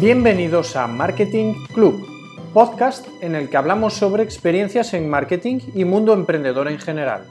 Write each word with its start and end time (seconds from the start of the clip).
Bienvenidos 0.00 0.76
a 0.76 0.86
Marketing 0.86 1.52
Club, 1.74 2.08
podcast 2.54 3.06
en 3.20 3.34
el 3.34 3.50
que 3.50 3.58
hablamos 3.58 3.92
sobre 3.92 4.22
experiencias 4.22 4.94
en 4.94 5.10
marketing 5.10 5.58
y 5.74 5.84
mundo 5.84 6.14
emprendedor 6.14 6.68
en 6.68 6.78
general. 6.78 7.26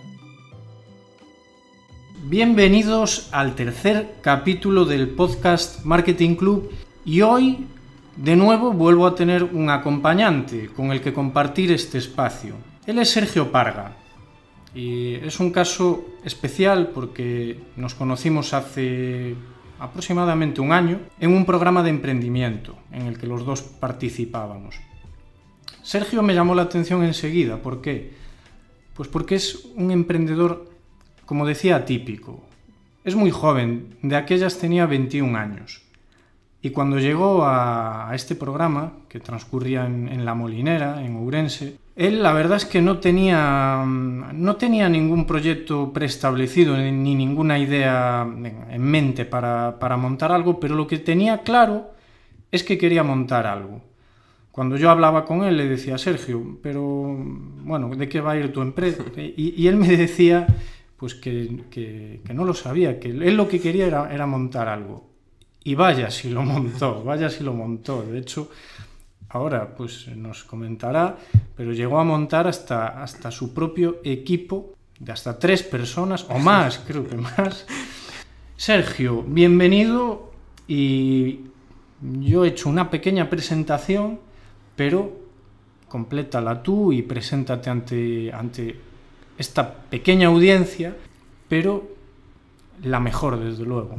Bienvenidos 2.25 3.29
al 3.31 3.55
tercer 3.55 4.17
capítulo 4.21 4.85
del 4.85 5.09
podcast 5.09 5.83
Marketing 5.83 6.35
Club 6.35 6.69
y 7.05 7.21
hoy 7.21 7.65
de 8.17 8.35
nuevo 8.35 8.71
vuelvo 8.71 9.07
a 9.07 9.15
tener 9.15 9.45
un 9.45 9.71
acompañante 9.71 10.67
con 10.67 10.91
el 10.91 11.01
que 11.01 11.11
compartir 11.11 11.71
este 11.71 11.97
espacio. 11.97 12.53
Él 12.85 12.99
es 12.99 13.09
Sergio 13.09 13.51
Parga 13.51 13.97
y 14.75 15.15
es 15.15 15.39
un 15.39 15.49
caso 15.49 16.05
especial 16.23 16.91
porque 16.93 17.59
nos 17.77 17.95
conocimos 17.95 18.53
hace 18.53 19.35
aproximadamente 19.79 20.61
un 20.61 20.71
año 20.71 20.99
en 21.19 21.31
un 21.31 21.45
programa 21.45 21.83
de 21.83 21.89
emprendimiento 21.89 22.77
en 22.91 23.07
el 23.07 23.17
que 23.17 23.27
los 23.27 23.45
dos 23.45 23.61
participábamos. 23.61 24.75
Sergio 25.81 26.21
me 26.21 26.35
llamó 26.35 26.53
la 26.55 26.63
atención 26.63 27.03
enseguida. 27.03 27.57
¿Por 27.57 27.81
qué? 27.81 28.13
Pues 28.93 29.09
porque 29.09 29.35
es 29.35 29.65
un 29.75 29.91
emprendedor, 29.91 30.69
como 31.25 31.47
decía, 31.47 31.77
atípico. 31.77 32.43
Es 33.03 33.15
muy 33.15 33.31
joven, 33.31 33.95
de 34.01 34.15
aquellas 34.15 34.59
tenía 34.59 34.85
21 34.85 35.37
años. 35.37 35.81
Y 36.61 36.71
cuando 36.71 36.99
llegó 36.99 37.45
a, 37.45 38.11
este 38.13 38.35
programa, 38.35 38.91
que 39.07 39.21
transcurría 39.21 39.85
en, 39.85 40.25
La 40.25 40.33
Molinera, 40.33 41.03
en 41.03 41.15
Ourense, 41.15 41.77
él 41.95 42.21
la 42.21 42.33
verdad 42.33 42.57
es 42.57 42.65
que 42.65 42.81
no 42.81 42.99
tenía, 42.99 43.83
no 43.85 44.55
tenía 44.57 44.89
ningún 44.89 45.25
proyecto 45.25 45.93
preestablecido 45.93 46.75
ni 46.75 47.15
ninguna 47.15 47.57
idea 47.57 48.23
en 48.23 48.81
mente 48.81 49.23
para, 49.23 49.97
montar 49.97 50.33
algo, 50.33 50.59
pero 50.59 50.75
lo 50.75 50.85
que 50.85 50.97
tenía 50.97 51.39
claro 51.43 51.91
es 52.51 52.63
que 52.63 52.77
quería 52.77 53.03
montar 53.03 53.47
algo. 53.47 53.81
Cuando 54.51 54.75
yo 54.75 54.89
hablaba 54.89 55.23
con 55.23 55.43
él 55.43 55.55
le 55.55 55.65
decía, 55.65 55.97
Sergio, 55.97 56.57
pero 56.61 57.15
bueno, 57.63 57.95
¿de 57.95 58.09
qué 58.09 58.19
va 58.19 58.31
a 58.31 58.37
ir 58.37 58.51
tu 58.51 58.61
empresa? 58.61 59.03
Y, 59.15 59.65
él 59.67 59.77
me 59.77 59.95
decía 59.95 60.45
pues 60.97 61.15
que, 61.15 62.19
no 62.33 62.43
lo 62.43 62.53
sabía, 62.53 62.99
que 62.99 63.09
él 63.11 63.37
lo 63.37 63.47
que 63.47 63.61
quería 63.61 63.87
era, 63.87 64.13
era 64.13 64.25
montar 64.25 64.67
algo. 64.67 65.08
Y 65.63 65.75
vaya 65.75 66.09
si 66.09 66.29
lo 66.29 66.43
montó, 66.43 67.03
vaya 67.03 67.29
si 67.29 67.43
lo 67.43 67.53
montó. 67.53 68.03
De 68.03 68.19
hecho, 68.19 68.49
ahora 69.29 69.75
pues 69.75 70.07
nos 70.15 70.43
comentará, 70.43 71.17
pero 71.55 71.73
llegó 71.73 71.99
a 71.99 72.03
montar 72.03 72.47
hasta, 72.47 73.01
hasta 73.01 73.31
su 73.31 73.53
propio 73.53 73.99
equipo 74.03 74.73
de 74.99 75.11
hasta 75.11 75.37
tres 75.37 75.63
personas 75.63 76.25
o 76.29 76.39
más, 76.39 76.79
creo 76.87 77.07
que 77.07 77.15
más. 77.15 77.65
Sergio, 78.57 79.23
bienvenido 79.23 80.31
y 80.67 81.41
yo 82.01 82.45
he 82.45 82.49
hecho 82.49 82.69
una 82.69 82.89
pequeña 82.89 83.29
presentación, 83.29 84.19
pero 84.75 85.19
complétala 85.87 86.61
tú 86.61 86.93
y 86.93 87.01
preséntate 87.01 87.69
ante, 87.69 88.31
ante 88.33 88.79
esta 89.37 89.73
pequeña 89.73 90.27
audiencia, 90.27 90.95
pero 91.47 91.89
la 92.83 92.99
mejor 92.99 93.39
desde 93.39 93.63
luego. 93.63 93.97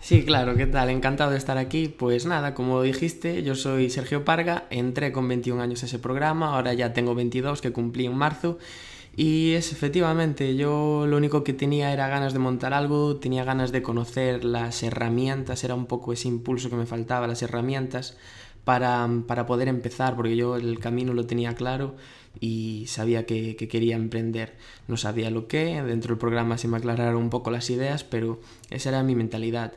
Sí, 0.00 0.24
claro, 0.24 0.56
¿qué 0.56 0.66
tal? 0.66 0.88
Encantado 0.88 1.30
de 1.30 1.36
estar 1.36 1.58
aquí. 1.58 1.88
Pues 1.88 2.24
nada, 2.24 2.54
como 2.54 2.82
dijiste, 2.82 3.42
yo 3.42 3.54
soy 3.54 3.90
Sergio 3.90 4.24
Parga, 4.24 4.64
entré 4.70 5.12
con 5.12 5.28
21 5.28 5.62
años 5.62 5.82
a 5.82 5.86
ese 5.86 5.98
programa, 5.98 6.54
ahora 6.54 6.72
ya 6.72 6.94
tengo 6.94 7.14
22 7.14 7.60
que 7.60 7.70
cumplí 7.70 8.06
en 8.06 8.16
marzo. 8.16 8.58
Y 9.14 9.52
es 9.52 9.72
efectivamente, 9.72 10.56
yo 10.56 11.04
lo 11.06 11.18
único 11.18 11.44
que 11.44 11.52
tenía 11.52 11.92
era 11.92 12.08
ganas 12.08 12.32
de 12.32 12.38
montar 12.38 12.72
algo, 12.72 13.16
tenía 13.16 13.44
ganas 13.44 13.72
de 13.72 13.82
conocer 13.82 14.42
las 14.44 14.82
herramientas, 14.82 15.64
era 15.64 15.74
un 15.74 15.86
poco 15.86 16.14
ese 16.14 16.28
impulso 16.28 16.70
que 16.70 16.76
me 16.76 16.86
faltaba, 16.86 17.26
las 17.26 17.42
herramientas 17.42 18.16
para, 18.70 19.08
para 19.26 19.46
poder 19.46 19.66
empezar, 19.66 20.14
porque 20.14 20.36
yo 20.36 20.54
el 20.54 20.78
camino 20.78 21.12
lo 21.12 21.26
tenía 21.26 21.56
claro 21.56 21.96
y 22.38 22.84
sabía 22.86 23.26
que, 23.26 23.56
quería 23.56 23.96
emprender. 23.96 24.56
No 24.86 24.96
sabía 24.96 25.28
lo 25.28 25.48
que, 25.48 25.82
dentro 25.82 26.10
del 26.10 26.18
programa 26.18 26.56
se 26.56 26.68
me 26.68 26.76
aclararon 26.76 27.20
un 27.20 27.30
poco 27.30 27.50
las 27.50 27.68
ideas, 27.68 28.04
pero 28.04 28.40
esa 28.70 28.90
era 28.90 29.02
mi 29.02 29.16
mentalidad. 29.16 29.72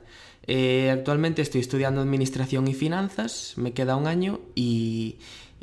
Eh, 0.45 0.91
actualmente 0.91 1.41
estoy 1.41 1.61
estudiando 1.61 2.01
Administración 2.01 2.67
y 2.67 2.75
Finanzas, 2.75 3.55
me 3.55 3.71
queda 3.71 3.95
un 3.95 4.05
año 4.05 4.41
y, 4.53 5.15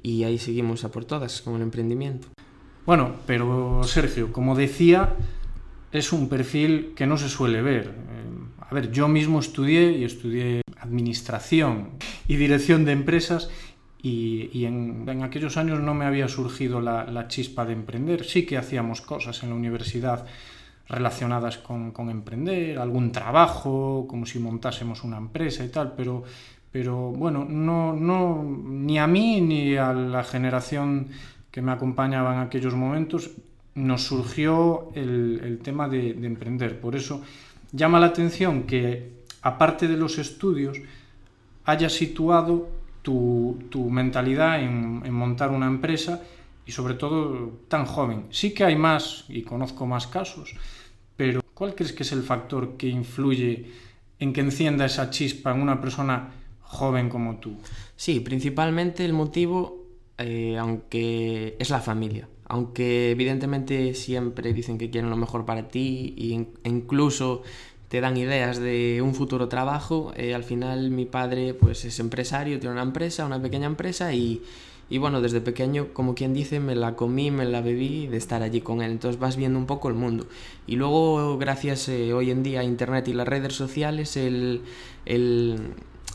y 0.02 0.24
ahí 0.24 0.38
seguimos 0.38 0.82
a 0.82 0.90
por 0.90 1.04
todas 1.04 1.40
con 1.40 1.54
el 1.54 1.62
emprendimiento. 1.62 2.26
Bueno, 2.84 3.14
pero 3.26 3.84
Sergio, 3.84 4.32
como 4.32 4.56
decía, 4.56 5.14
es 5.92 6.12
un 6.12 6.28
perfil 6.28 6.94
que 6.96 7.06
no 7.06 7.16
se 7.16 7.28
suele 7.28 7.62
ver. 7.62 7.94
Eh, 7.94 8.64
a 8.68 8.74
ver, 8.74 8.90
yo 8.90 9.06
mismo 9.06 9.38
estudié 9.38 9.92
y 9.92 10.02
estudié 10.02 10.62
Administración 10.80 11.90
y 12.26 12.36
Dirección 12.36 12.84
de 12.84 12.92
Empresas 12.92 13.50
y, 14.02 14.64
en, 14.64 15.06
aquellos 15.22 15.56
años 15.56 15.80
no 15.80 15.94
me 15.94 16.06
había 16.06 16.28
surgido 16.28 16.80
la, 16.80 17.28
chispa 17.28 17.64
de 17.64 17.74
emprender. 17.74 18.24
Sí 18.24 18.46
que 18.46 18.56
hacíamos 18.56 19.02
cosas 19.02 19.42
en 19.42 19.50
la 19.50 19.54
universidad 19.54 20.26
relacionadas 20.88 21.58
con, 21.58 21.92
emprender, 22.10 22.78
algún 22.78 23.12
trabajo, 23.12 24.06
como 24.08 24.26
si 24.26 24.38
montásemos 24.38 25.04
una 25.04 25.18
empresa 25.18 25.64
y 25.64 25.68
tal, 25.68 25.92
pero, 25.96 26.24
pero 26.72 27.10
bueno, 27.10 27.44
no, 27.48 27.92
no, 27.92 28.42
ni 28.42 28.98
a 28.98 29.06
mí 29.06 29.40
ni 29.40 29.76
a 29.76 29.92
la 29.92 30.24
generación 30.24 31.08
que 31.50 31.62
me 31.62 31.72
acompañaba 31.72 32.34
en 32.34 32.40
aquellos 32.40 32.74
momentos 32.74 33.30
nos 33.74 34.02
surgió 34.02 34.90
el, 34.94 35.60
tema 35.62 35.88
de, 35.88 36.14
de 36.14 36.26
emprender. 36.26 36.80
Por 36.80 36.96
eso 36.96 37.22
llama 37.70 38.00
la 38.00 38.06
atención 38.06 38.64
que, 38.64 39.19
aparte 39.42 39.88
de 39.88 39.96
los 39.96 40.18
estudios, 40.18 40.78
haya 41.64 41.88
situado 41.88 42.68
tu, 43.02 43.58
tu 43.70 43.90
mentalidad 43.90 44.60
en, 44.60 45.02
en, 45.04 45.14
montar 45.14 45.50
una 45.50 45.66
empresa 45.66 46.22
y 46.66 46.72
sobre 46.72 46.94
todo 46.94 47.60
tan 47.68 47.86
joven. 47.86 48.26
Sí 48.30 48.52
que 48.52 48.64
hay 48.64 48.76
más 48.76 49.24
y 49.28 49.42
conozco 49.42 49.86
más 49.86 50.06
casos, 50.06 50.54
pero 51.16 51.40
¿cuál 51.54 51.74
crees 51.74 51.92
que 51.92 52.02
es 52.02 52.12
el 52.12 52.22
factor 52.22 52.76
que 52.76 52.88
influye 52.88 53.70
en 54.18 54.32
que 54.32 54.40
encienda 54.40 54.84
esa 54.84 55.10
chispa 55.10 55.52
en 55.52 55.60
una 55.60 55.80
persona 55.80 56.30
joven 56.62 57.08
como 57.08 57.36
tú? 57.36 57.56
Sí, 57.96 58.20
principalmente 58.20 59.04
el 59.04 59.12
motivo, 59.12 59.86
eh, 60.18 60.56
aunque 60.58 61.56
es 61.58 61.70
la 61.70 61.80
familia. 61.80 62.28
Aunque 62.46 63.12
evidentemente 63.12 63.94
siempre 63.94 64.52
dicen 64.52 64.76
que 64.76 64.90
quieren 64.90 65.08
lo 65.08 65.16
mejor 65.16 65.44
para 65.44 65.68
ti 65.68 66.14
e 66.18 66.68
incluso 66.68 67.42
te 67.90 68.00
dan 68.00 68.16
ideas 68.16 68.60
de 68.60 69.02
un 69.02 69.16
futuro 69.16 69.48
trabajo. 69.48 70.12
Eh, 70.16 70.32
al 70.32 70.44
final 70.44 70.90
mi 70.90 71.06
padre 71.06 71.54
pues 71.54 71.84
es 71.84 71.98
empresario, 71.98 72.60
tiene 72.60 72.74
una 72.74 72.82
empresa, 72.82 73.26
una 73.26 73.42
pequeña 73.42 73.66
empresa 73.66 74.14
y, 74.14 74.42
y, 74.88 74.98
bueno, 74.98 75.20
desde 75.20 75.40
pequeño, 75.40 75.88
como 75.92 76.14
quien 76.14 76.32
dice, 76.32 76.60
me 76.60 76.76
la 76.76 76.94
comí, 76.94 77.32
me 77.32 77.44
la 77.44 77.60
bebí 77.60 78.06
de 78.06 78.16
estar 78.16 78.42
allí 78.42 78.60
con 78.60 78.80
él. 78.80 78.92
Entonces 78.92 79.20
vas 79.20 79.36
viendo 79.36 79.58
un 79.58 79.66
poco 79.66 79.88
el 79.88 79.94
mundo. 79.94 80.26
Y 80.68 80.76
luego, 80.76 81.36
gracias 81.36 81.88
eh, 81.88 82.12
hoy 82.12 82.30
en 82.30 82.44
día 82.44 82.60
a 82.60 82.64
Internet 82.64 83.08
y 83.08 83.12
las 83.12 83.26
redes 83.26 83.54
sociales, 83.54 84.16
el, 84.16 84.62
el 85.04 85.58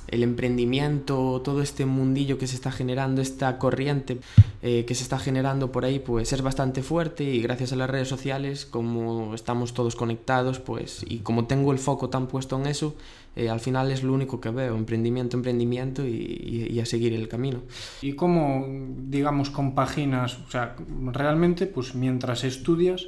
el 0.07 0.23
emprendimiento, 0.23 1.41
todo 1.43 1.61
este 1.61 1.85
mundillo 1.85 2.37
que 2.37 2.47
se 2.47 2.55
está 2.55 2.71
generando, 2.71 3.21
esta 3.21 3.57
corriente 3.57 4.19
eh, 4.61 4.85
que 4.85 4.95
se 4.95 5.03
está 5.03 5.19
generando 5.19 5.71
por 5.71 5.85
ahí, 5.85 5.99
pues 5.99 6.33
es 6.33 6.41
bastante 6.41 6.83
fuerte 6.83 7.23
y 7.23 7.41
gracias 7.41 7.73
a 7.73 7.75
las 7.75 7.89
redes 7.89 8.07
sociales, 8.07 8.65
como 8.65 9.35
estamos 9.35 9.73
todos 9.73 9.95
conectados, 9.95 10.59
pues 10.59 11.05
y 11.07 11.19
como 11.19 11.45
tengo 11.45 11.71
el 11.71 11.79
foco 11.79 12.09
tan 12.09 12.27
puesto 12.27 12.59
en 12.59 12.67
eso, 12.67 12.95
eh, 13.35 13.49
al 13.49 13.59
final 13.59 13.91
es 13.91 14.01
lo 14.01 14.13
único 14.13 14.39
que 14.39 14.49
veo, 14.49 14.75
emprendimiento, 14.77 15.35
emprendimiento 15.35 16.05
y, 16.07 16.79
a 16.79 16.85
seguir 16.85 17.13
el 17.13 17.27
camino. 17.27 17.61
¿Y 18.01 18.13
cómo, 18.13 18.65
digamos, 19.07 19.49
compaginas, 19.49 20.39
o 20.47 20.51
sea, 20.51 20.75
realmente, 21.11 21.65
pues 21.67 21.95
mientras 21.95 22.43
estudias, 22.43 23.07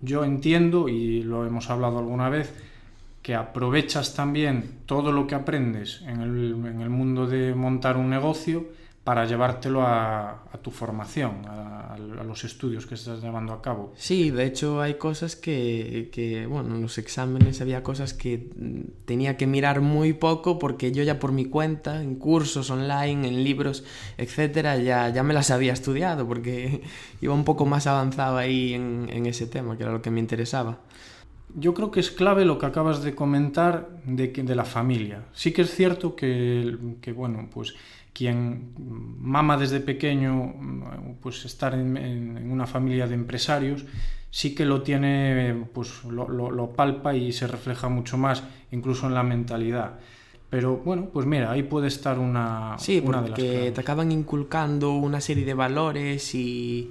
yo 0.00 0.24
entiendo, 0.24 0.88
y 0.88 1.22
lo 1.22 1.46
hemos 1.46 1.68
hablado 1.68 1.98
alguna 1.98 2.28
vez, 2.28 2.52
que 3.26 3.34
aprovechas 3.34 4.14
también 4.14 4.82
todo 4.86 5.10
lo 5.10 5.26
que 5.26 5.34
aprendes 5.34 6.00
en 6.02 6.20
el, 6.20 6.64
en 6.64 6.80
el 6.80 6.90
mundo 6.90 7.26
de 7.26 7.56
montar 7.56 7.96
un 7.96 8.08
negocio 8.08 8.68
para 9.02 9.24
llevártelo 9.24 9.82
a, 9.82 10.44
tu 10.62 10.70
formación, 10.70 11.44
a, 11.44 11.96
los 12.24 12.44
estudios 12.44 12.86
que 12.86 12.94
estás 12.94 13.20
llevando 13.20 13.52
a 13.52 13.60
cabo. 13.60 13.92
Sí, 13.96 14.30
de 14.30 14.44
hecho 14.44 14.80
hay 14.80 14.94
cosas 14.94 15.34
que, 15.34 16.08
que, 16.12 16.46
bueno, 16.46 16.76
en 16.76 16.82
los 16.82 16.98
exámenes 16.98 17.60
había 17.60 17.82
cosas 17.82 18.14
que 18.14 18.48
tenía 19.06 19.36
que 19.36 19.48
mirar 19.48 19.80
muy 19.80 20.12
poco 20.12 20.60
porque 20.60 20.92
yo 20.92 21.02
ya 21.02 21.18
por 21.18 21.32
mi 21.32 21.46
cuenta, 21.46 22.04
en 22.04 22.14
cursos 22.14 22.70
online, 22.70 23.26
en 23.26 23.42
libros, 23.42 23.82
etcétera, 24.18 24.76
ya, 24.76 25.08
ya 25.08 25.24
me 25.24 25.34
las 25.34 25.50
había 25.50 25.72
estudiado 25.72 26.28
porque 26.28 26.82
iba 27.20 27.34
un 27.34 27.44
poco 27.44 27.66
más 27.66 27.88
avanzado 27.88 28.36
ahí 28.36 28.74
en 28.74 29.26
ese 29.26 29.48
tema, 29.48 29.76
que 29.76 29.82
era 29.82 29.90
lo 29.90 30.00
que 30.00 30.12
me 30.12 30.20
interesaba 30.20 30.78
yo 31.56 31.72
creo 31.72 31.90
que 31.90 32.00
es 32.00 32.10
clave 32.10 32.44
lo 32.44 32.58
que 32.58 32.66
acabas 32.66 33.02
de 33.02 33.14
comentar 33.14 33.88
de, 34.04 34.28
de 34.28 34.54
la 34.54 34.64
familia. 34.64 35.24
Sí 35.32 35.52
que 35.52 35.62
es 35.62 35.74
cierto 35.74 36.14
que, 36.14 36.76
que, 37.00 37.12
bueno, 37.12 37.48
pues 37.52 37.74
quien 38.12 38.74
mama 39.20 39.56
desde 39.56 39.80
pequeño 39.80 40.54
pues 41.20 41.44
estar 41.44 41.74
en, 41.74 41.96
en, 41.96 42.50
una 42.50 42.66
familia 42.66 43.06
de 43.06 43.14
empresarios 43.14 43.84
sí 44.30 44.54
que 44.54 44.66
lo 44.66 44.82
tiene, 44.82 45.66
pues 45.72 46.04
lo, 46.04 46.28
lo, 46.28 46.50
lo, 46.50 46.70
palpa 46.70 47.14
y 47.14 47.32
se 47.32 47.46
refleja 47.46 47.88
mucho 47.88 48.18
más, 48.18 48.42
incluso 48.70 49.06
en 49.06 49.14
la 49.14 49.22
mentalidad. 49.22 49.98
Pero 50.50 50.76
bueno, 50.76 51.08
pues 51.12 51.26
mira, 51.26 51.50
ahí 51.50 51.62
puede 51.62 51.88
estar 51.88 52.18
una, 52.18 52.76
sí, 52.78 53.02
una 53.04 53.22
de 53.22 53.30
las 53.30 53.38
porque 53.38 53.50
claves. 53.50 53.74
te 53.74 53.80
acaban 53.80 54.12
inculcando 54.12 54.92
una 54.92 55.20
serie 55.20 55.44
de 55.44 55.54
valores 55.54 56.34
y... 56.34 56.90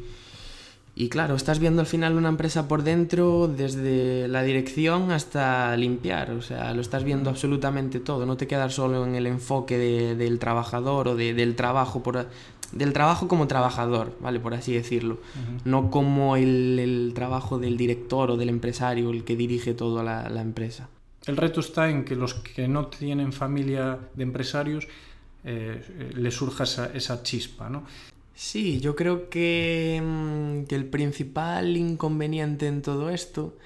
Y 0.97 1.09
claro, 1.09 1.35
estás 1.35 1.59
viendo 1.59 1.81
al 1.81 1.87
final 1.87 2.15
una 2.15 2.29
empresa 2.29 2.69
por 2.69 2.81
dentro, 2.83 3.49
desde 3.49 4.29
la 4.29 4.43
dirección 4.43 5.11
hasta 5.11 5.75
limpiar, 5.75 6.31
o 6.31 6.41
sea, 6.41 6.73
lo 6.73 6.79
estás 6.81 7.03
viendo 7.03 7.29
absolutamente 7.29 7.99
todo, 7.99 8.25
no 8.25 8.37
te 8.37 8.47
quedas 8.47 8.73
solo 8.75 9.05
en 9.05 9.15
el 9.15 9.27
enfoque 9.27 9.77
de- 9.77 10.15
del 10.15 10.39
trabajador 10.39 11.09
o 11.09 11.15
de- 11.17 11.33
del 11.33 11.55
trabajo, 11.55 12.01
por, 12.01 12.27
del 12.71 12.93
trabajo 12.93 13.27
como 13.27 13.45
trabajador, 13.45 14.15
¿vale? 14.21 14.39
Por 14.39 14.53
así 14.53 14.71
decirlo, 14.73 15.17
no 15.65 15.91
como 15.91 16.37
el, 16.37 16.79
el 16.79 17.11
trabajo 17.13 17.59
del 17.59 17.75
director 17.75 18.31
o 18.31 18.37
del 18.37 18.47
empresario, 18.47 19.09
el 19.11 19.25
que 19.25 19.35
dirige 19.35 19.73
toda 19.73 20.01
la, 20.01 20.29
la 20.29 20.41
empresa. 20.41 20.87
El 21.25 21.35
reto 21.35 21.59
está 21.59 21.89
en 21.89 22.05
que 22.05 22.15
los 22.15 22.35
que 22.35 22.69
no 22.69 22.87
tienen 22.87 23.33
familia 23.33 23.99
de 24.13 24.23
empresarios 24.23 24.85
eh, 25.43 25.83
eh, 25.99 26.11
les 26.15 26.33
surja 26.35 26.63
esa, 26.63 26.85
esa 26.93 27.21
chispa, 27.21 27.69
¿no? 27.69 27.83
Sí, 28.35 28.79
yo 28.81 28.95
creo 28.95 29.29
que, 29.29 30.01
mm, 30.03 30.65
que 30.65 30.75
el 30.75 30.85
principal 30.87 31.77
inconveniente 31.77 32.67
en 32.67 32.81
todo 32.81 33.09
esto, 33.09 33.57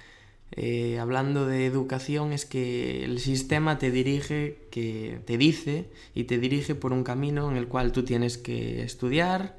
eh, 0.52 1.00
hablando 1.00 1.48
de 1.48 1.66
educación, 1.66 2.34
es 2.34 2.46
que 2.46 3.06
el 3.06 3.20
sistema 3.20 3.80
te 3.80 3.92
dirige, 3.92 4.68
que 4.72 5.22
te 5.26 5.38
dice 5.38 5.90
y 6.16 6.26
te 6.26 6.40
dirige 6.40 6.76
por 6.76 6.94
un 6.94 7.04
camino 7.04 7.50
en 7.52 7.58
el 7.58 7.68
cual 7.68 7.92
tú 7.94 8.04
tienes 8.04 8.38
que 8.38 8.84
estudiar, 8.84 9.58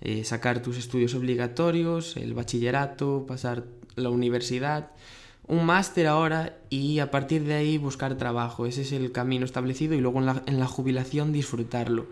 eh, 0.00 0.24
sacar 0.24 0.62
tus 0.62 0.78
estudios 0.78 1.14
obligatorios, 1.14 2.16
el 2.16 2.34
bachillerato, 2.34 3.26
pasar 3.28 3.66
la 3.96 4.10
universidad, 4.10 4.92
un 5.48 5.66
máster 5.66 6.06
ahora 6.06 6.58
y 6.70 7.00
a 7.00 7.10
partir 7.10 7.44
de 7.44 7.54
ahí 7.54 7.78
buscar 7.78 8.16
trabajo. 8.18 8.66
Ese 8.66 8.82
es 8.82 8.92
el 8.92 9.12
camino 9.12 9.44
establecido 9.44 9.94
y 9.94 10.00
luego 10.00 10.20
en 10.20 10.26
la, 10.26 10.42
en 10.46 10.60
la 10.60 10.66
jubilación 10.66 11.32
disfrutarlo. 11.32 12.06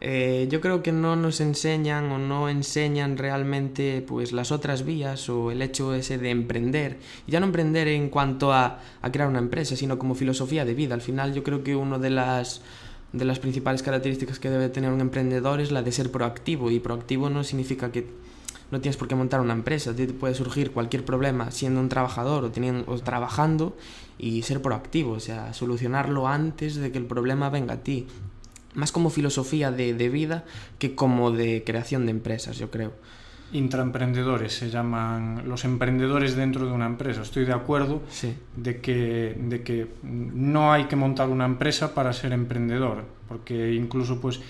Eh, 0.00 0.46
yo 0.48 0.60
creo 0.60 0.82
que 0.82 0.92
no 0.92 1.16
nos 1.16 1.40
enseñan 1.40 2.12
o 2.12 2.18
no 2.18 2.48
enseñan 2.48 3.16
realmente 3.16 4.04
pues 4.06 4.32
las 4.32 4.52
otras 4.52 4.84
vías 4.84 5.28
o 5.28 5.50
el 5.50 5.60
hecho 5.60 5.94
ese 5.94 6.18
de 6.18 6.30
emprender. 6.30 6.98
Y 7.26 7.32
ya 7.32 7.40
no 7.40 7.46
emprender 7.46 7.88
en 7.88 8.08
cuanto 8.08 8.52
a, 8.52 8.80
a 9.02 9.12
crear 9.12 9.28
una 9.28 9.40
empresa, 9.40 9.76
sino 9.76 9.98
como 9.98 10.14
filosofía 10.14 10.64
de 10.64 10.74
vida. 10.74 10.94
Al 10.94 11.00
final 11.00 11.34
yo 11.34 11.42
creo 11.42 11.64
que 11.64 11.74
una 11.74 11.98
de 11.98 12.10
las, 12.10 12.62
de 13.12 13.24
las 13.24 13.40
principales 13.40 13.82
características 13.82 14.38
que 14.38 14.50
debe 14.50 14.68
tener 14.68 14.92
un 14.92 15.00
emprendedor 15.00 15.60
es 15.60 15.72
la 15.72 15.82
de 15.82 15.90
ser 15.90 16.12
proactivo. 16.12 16.70
Y 16.70 16.78
proactivo 16.78 17.28
no 17.28 17.42
significa 17.42 17.90
que 17.90 18.06
no 18.70 18.80
tienes 18.80 18.96
por 18.96 19.08
qué 19.08 19.16
montar 19.16 19.40
una 19.40 19.54
empresa. 19.54 19.96
Te 19.96 20.06
puede 20.08 20.34
surgir 20.34 20.70
cualquier 20.70 21.04
problema 21.04 21.50
siendo 21.50 21.80
un 21.80 21.88
trabajador 21.88 22.44
o, 22.44 22.50
teniendo, 22.52 22.84
o 22.86 22.98
trabajando 22.98 23.76
y 24.16 24.42
ser 24.42 24.62
proactivo. 24.62 25.12
O 25.12 25.20
sea, 25.20 25.52
solucionarlo 25.54 26.28
antes 26.28 26.76
de 26.76 26.92
que 26.92 26.98
el 26.98 27.06
problema 27.06 27.50
venga 27.50 27.74
a 27.74 27.82
ti 27.82 28.06
más 28.78 28.92
como 28.92 29.10
filosofía 29.10 29.72
de, 29.72 29.92
de, 29.92 30.08
vida 30.08 30.44
que 30.78 30.94
como 30.94 31.32
de 31.32 31.64
creación 31.66 32.06
de 32.06 32.12
empresas, 32.12 32.58
yo 32.58 32.70
creo. 32.70 32.92
Intraemprendedores 33.52 34.52
se 34.52 34.70
llaman 34.70 35.48
los 35.48 35.64
emprendedores 35.64 36.36
dentro 36.36 36.64
de 36.64 36.70
una 36.70 36.86
empresa. 36.86 37.22
Estoy 37.22 37.44
de 37.44 37.54
acuerdo 37.54 38.02
sí. 38.08 38.36
de, 38.56 38.80
que, 38.80 39.36
de 39.36 39.62
que 39.62 39.88
no 40.04 40.72
hay 40.72 40.84
que 40.84 40.94
montar 40.94 41.28
una 41.28 41.44
empresa 41.44 41.92
para 41.92 42.12
ser 42.12 42.32
emprendedor, 42.32 43.04
porque 43.26 43.74
incluso 43.74 44.20
pues 44.20 44.40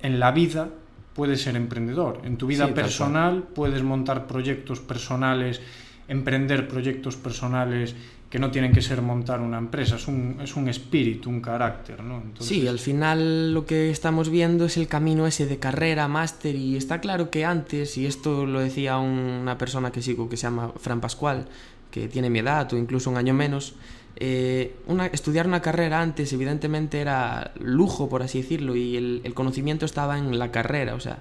en 0.00 0.18
la 0.18 0.32
vida 0.32 0.70
puedes 1.12 1.42
ser 1.42 1.54
emprendedor. 1.54 2.22
En 2.24 2.38
tu 2.38 2.46
vida 2.46 2.68
sí, 2.68 2.72
personal 2.72 3.42
puedes 3.54 3.82
montar 3.82 4.26
proyectos 4.26 4.80
personales, 4.80 5.60
emprender 6.08 6.68
proyectos 6.68 7.16
personales 7.16 7.96
que 8.32 8.38
no 8.38 8.50
tienen 8.50 8.72
que 8.72 8.80
ser 8.80 9.02
montar 9.02 9.42
una 9.42 9.58
empresa, 9.58 9.96
es 9.96 10.08
un, 10.08 10.38
es 10.42 10.56
un 10.56 10.66
espíritu, 10.66 11.28
un 11.28 11.42
carácter, 11.42 12.02
¿no? 12.02 12.16
Entonces... 12.16 12.46
Sí, 12.46 12.66
al 12.66 12.78
final 12.78 13.52
lo 13.52 13.66
que 13.66 13.90
estamos 13.90 14.30
viendo 14.30 14.64
es 14.64 14.78
el 14.78 14.88
camino 14.88 15.26
ese 15.26 15.44
de 15.44 15.58
carrera, 15.58 16.08
máster, 16.08 16.54
y 16.54 16.76
está 16.76 17.02
claro 17.02 17.28
que 17.28 17.44
antes, 17.44 17.98
y 17.98 18.06
esto 18.06 18.46
lo 18.46 18.60
decía 18.60 18.96
una 18.96 19.58
persona 19.58 19.92
que 19.92 20.00
sigo 20.00 20.30
que 20.30 20.38
se 20.38 20.44
llama 20.44 20.72
Fran 20.80 21.02
Pascual, 21.02 21.44
que 21.90 22.08
tiene 22.08 22.30
mi 22.30 22.38
edad 22.38 22.72
o 22.72 22.78
incluso 22.78 23.10
un 23.10 23.18
año 23.18 23.34
menos, 23.34 23.74
eh, 24.16 24.76
una, 24.86 25.08
estudiar 25.08 25.46
una 25.46 25.60
carrera 25.60 26.00
antes 26.00 26.32
evidentemente 26.32 27.02
era 27.02 27.52
lujo, 27.60 28.08
por 28.08 28.22
así 28.22 28.40
decirlo, 28.40 28.76
y 28.76 28.96
el, 28.96 29.20
el 29.24 29.34
conocimiento 29.34 29.84
estaba 29.84 30.16
en 30.16 30.38
la 30.38 30.50
carrera, 30.50 30.94
o 30.94 31.00
sea, 31.00 31.18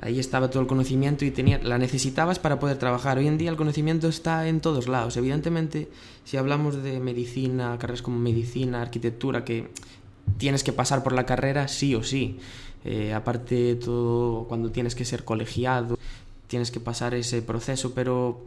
Ahí 0.00 0.20
estaba 0.20 0.48
todo 0.48 0.62
el 0.62 0.68
conocimiento 0.68 1.24
y 1.24 1.30
tenía, 1.30 1.58
la 1.58 1.76
necesitabas 1.78 2.38
para 2.38 2.60
poder 2.60 2.78
trabajar. 2.78 3.18
Hoy 3.18 3.26
en 3.26 3.36
día 3.36 3.50
el 3.50 3.56
conocimiento 3.56 4.08
está 4.08 4.46
en 4.46 4.60
todos 4.60 4.86
lados. 4.86 5.16
Evidentemente, 5.16 5.88
si 6.24 6.36
hablamos 6.36 6.82
de 6.82 7.00
medicina, 7.00 7.76
carreras 7.78 8.02
como 8.02 8.18
medicina, 8.18 8.80
arquitectura, 8.80 9.44
que 9.44 9.70
tienes 10.36 10.62
que 10.62 10.72
pasar 10.72 11.02
por 11.02 11.12
la 11.12 11.26
carrera 11.26 11.66
sí 11.66 11.94
o 11.94 12.04
sí. 12.04 12.38
Eh, 12.84 13.12
aparte 13.12 13.74
todo, 13.74 14.44
cuando 14.44 14.70
tienes 14.70 14.94
que 14.94 15.04
ser 15.04 15.24
colegiado, 15.24 15.98
tienes 16.46 16.70
que 16.70 16.78
pasar 16.78 17.14
ese 17.14 17.42
proceso, 17.42 17.92
pero 17.92 18.44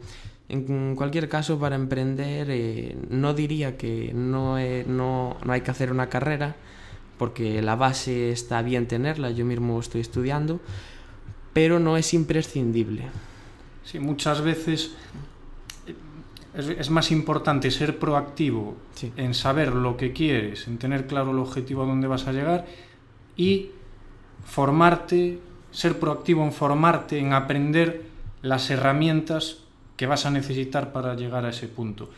en 0.48 0.96
cualquier 0.96 1.28
caso 1.28 1.58
para 1.58 1.76
emprender 1.76 2.48
eh, 2.50 2.96
no 3.10 3.34
diría 3.34 3.76
que 3.76 4.12
no, 4.14 4.56
no, 4.86 5.36
no 5.44 5.52
hay 5.52 5.60
que 5.60 5.70
hacer 5.70 5.92
una 5.92 6.08
carrera, 6.08 6.56
porque 7.18 7.62
la 7.62 7.76
base 7.76 8.32
está 8.32 8.62
bien 8.62 8.88
tenerla, 8.88 9.30
yo 9.30 9.44
mismo 9.44 9.78
estoy 9.78 10.00
estudiando, 10.00 10.60
pero 11.52 11.78
no 11.78 11.96
es 11.96 12.14
imprescindible. 12.14 13.04
Sí, 13.84 13.98
muchas 13.98 14.40
veces 14.40 14.94
es, 16.54 16.68
es 16.68 16.90
más 16.90 17.10
importante 17.10 17.70
ser 17.70 17.98
proactivo 17.98 18.76
sí. 18.94 19.12
en 19.16 19.34
saber 19.34 19.72
lo 19.72 19.96
que 19.96 20.12
quieres, 20.12 20.66
en 20.66 20.78
tener 20.78 21.06
claro 21.06 21.32
el 21.32 21.38
objetivo 21.38 21.82
a 21.82 21.86
dónde 21.86 22.06
vas 22.08 22.26
a 22.26 22.32
llegar 22.32 22.66
y 23.36 23.70
formarte, 24.44 25.38
ser 25.70 25.98
proactivo 25.98 26.44
en 26.44 26.52
formarte, 26.52 27.18
en 27.18 27.32
aprender 27.32 28.02
las 28.42 28.70
herramientas 28.70 29.58
que 29.96 30.06
vas 30.06 30.26
a 30.26 30.30
necesitar 30.30 30.92
para 30.92 31.14
llegar 31.14 31.44
a 31.44 31.50
ese 31.50 31.68
punto. 31.68 32.10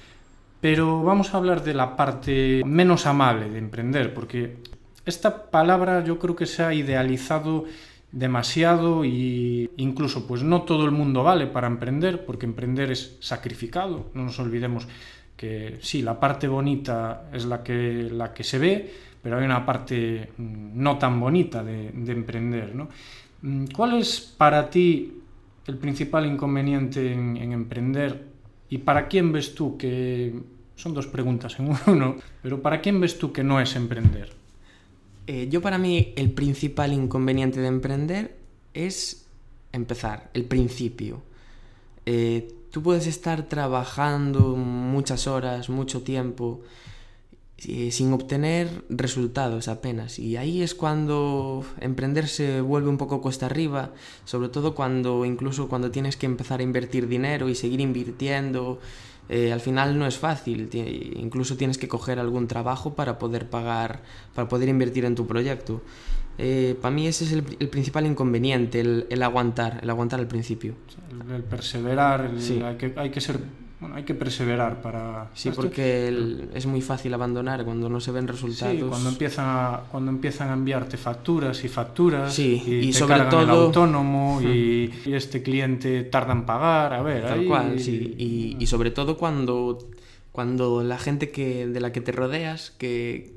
Pero 0.61 1.03
vamos 1.03 1.35
a 1.35 1.37
hablar 1.37 1.63
de 1.63 1.75
la 1.75 1.97
parte 1.97 2.63
menos 2.65 3.07
amable 3.07 3.51
de 3.51 3.59
emprender, 3.59 4.15
porque 4.15 4.57
esta 5.05 5.51
palabra 5.51 6.03
yo 6.03 6.19
creo 6.19 6.35
que 6.35 6.47
se 6.47 6.63
ha 6.63 6.73
idealizado 6.73 7.67
demasiado 8.15 9.05
y 9.05 9.71
incluso 9.77 10.27
pues 10.27 10.45
no 10.45 10.63
todo 10.63 10.85
el 10.85 10.93
mundo 10.93 11.25
vale 11.25 11.49
para 11.49 11.67
emprender 11.67 12.25
porque 12.25 12.47
emprender 12.47 12.93
es 12.93 13.17
sacrificado. 13.21 14.07
No 14.15 14.25
nos 14.25 14.39
olvidemos 14.39 14.87
que 15.37 15.79
sí 15.81 16.03
la 16.03 16.21
parte 16.21 16.47
bonita 16.47 17.29
es 17.33 17.45
la 17.45 17.63
que 17.63 18.09
la 18.11 18.33
que 18.33 18.45
se 18.45 18.59
ve 18.59 18.93
pero 19.23 19.39
hay 19.39 19.45
una 19.45 19.65
parte 19.65 20.31
no 20.39 20.99
tan 20.99 21.19
bonita 21.19 21.65
de, 21.65 21.91
de 21.93 22.13
emprender 22.13 22.75
¿no? 22.75 22.89
¿cuál 23.75 23.95
es 23.95 24.21
para 24.21 24.71
ti 24.71 25.13
el 25.67 25.77
principal 25.77 26.27
inconveniente 26.27 27.13
en, 27.13 27.37
en 27.37 27.53
emprender 27.53 28.27
y 28.69 28.79
para 28.79 29.09
quién 29.09 29.33
ves 29.33 29.55
tú 29.55 29.77
que 29.77 30.33
son 30.77 30.95
dos 30.95 31.07
preguntas 31.07 31.59
en 31.59 31.75
uno 31.87 32.17
pero 32.43 32.63
para 32.63 32.81
quién 32.81 33.01
ves 33.01 33.19
tú 33.19 33.33
que 33.33 33.43
no 33.43 33.61
es 33.61 33.75
emprender 33.75 34.44
eh, 35.27 35.49
yo 35.51 35.63
para 35.63 35.79
mí 35.79 36.13
el 36.17 36.31
principal 36.33 36.93
inconveniente 36.93 37.61
de 37.61 37.69
emprender 37.69 38.37
es 38.75 39.27
empezar, 39.73 40.31
el 40.35 40.45
principio. 40.45 41.23
Eh, 42.07 42.53
tú 42.71 42.83
puedes 42.83 43.07
estar 43.07 43.49
trabajando 43.49 44.57
muchas 44.57 45.27
horas, 45.27 45.69
mucho 45.71 46.03
tiempo, 46.03 46.61
eh, 47.67 47.91
sin 47.91 48.13
obtener 48.13 48.85
resultados 48.91 49.69
apenas. 49.69 50.19
Y 50.19 50.37
ahí 50.37 50.61
es 50.63 50.75
cuando 50.75 51.65
emprender 51.81 52.29
se 52.29 52.61
vuelve 52.61 52.89
un 52.89 52.99
poco 52.99 53.23
cuesta 53.23 53.47
arriba, 53.47 53.93
sobre 54.25 54.49
todo 54.49 54.75
cuando 54.75 55.25
incluso 55.25 55.69
cuando 55.69 55.91
tienes 55.91 56.17
que 56.17 56.27
empezar 56.27 56.61
a 56.61 56.65
invertir 56.65 57.09
dinero 57.09 57.49
y 57.49 57.55
seguir 57.55 57.81
invirtiendo. 57.81 58.81
Eh, 59.29 59.53
al 59.53 59.61
final 59.61 59.99
no 59.99 60.07
es 60.07 60.19
fácil, 60.19 60.69
incluso 61.17 61.57
tienes 61.57 61.79
que 61.79 61.89
coger 61.89 62.19
algún 62.19 62.47
trabajo 62.47 62.95
para 62.95 63.19
poder 63.19 63.49
pagar, 63.49 64.03
para 64.35 64.49
poder 64.49 64.69
invertir 64.69 65.05
en 65.05 65.15
tu 65.15 65.27
proyecto. 65.27 65.83
Eh, 66.37 66.77
para 66.81 66.95
mí 66.95 67.07
ese 67.07 67.25
es 67.25 67.33
el, 67.33 67.45
el 67.59 67.69
principal 67.69 68.07
inconveniente, 68.07 68.81
el, 68.81 69.07
el, 69.09 69.23
aguantar, 69.23 69.81
el 69.83 69.89
aguantar 69.89 70.21
al 70.21 70.27
principio. 70.27 70.75
El, 71.11 71.31
el 71.37 71.43
perseverar, 71.43 72.27
el, 72.27 72.41
sí. 72.43 72.61
hay, 72.61 72.77
que, 72.77 72.93
hay 72.97 73.11
que 73.11 73.21
ser 73.21 73.41
bueno, 73.85 73.97
hay 73.97 74.05
que 74.05 74.15
perseverar 74.15 74.81
para... 74.81 75.29
Sí, 75.35 75.51
porque 75.55 76.09
el, 76.09 76.49
es 76.55 76.65
muy 76.65 76.81
fácil 76.81 77.13
abandonar 77.13 77.67
cuando 77.67 77.91
no 77.91 78.01
se 78.01 78.13
ven 78.13 78.27
resultados. 78.27 78.75
Sí, 78.75 78.81
cuando 78.81 79.11
empiezan 79.11 79.45
a, 79.47 79.81
cuando 79.93 80.11
empiezan 80.11 80.49
a 80.49 80.55
enviarte 80.55 80.97
facturas 80.97 81.63
y 81.65 81.69
facturas 81.69 82.33
sí, 82.33 82.63
y, 82.67 82.77
y 82.77 82.93
te 82.93 82.99
sobre 82.99 83.17
cargan 83.17 83.31
todo... 83.31 83.43
el 83.43 83.51
autónomo 83.51 84.41
y, 84.41 84.91
y, 85.05 85.13
este 85.13 85.43
cliente 85.43 86.03
tarda 86.05 86.33
en 86.33 86.47
pagar, 86.47 86.95
a 86.95 87.03
ver... 87.03 87.25
Tal 87.25 87.41
ahí... 87.41 87.47
cual, 87.47 87.79
sí. 87.79 88.15
Y, 88.17 88.57
y, 88.59 88.67
sobre 88.67 88.91
todo 88.91 89.19
cuando, 89.19 89.79
cuando 90.33 90.83
la 90.83 90.97
gente 90.97 91.31
que, 91.31 91.67
de 91.67 91.81
la 91.81 91.93
que 91.93 92.01
te 92.01 92.13
rodeas, 92.13 92.71
que 92.79 93.35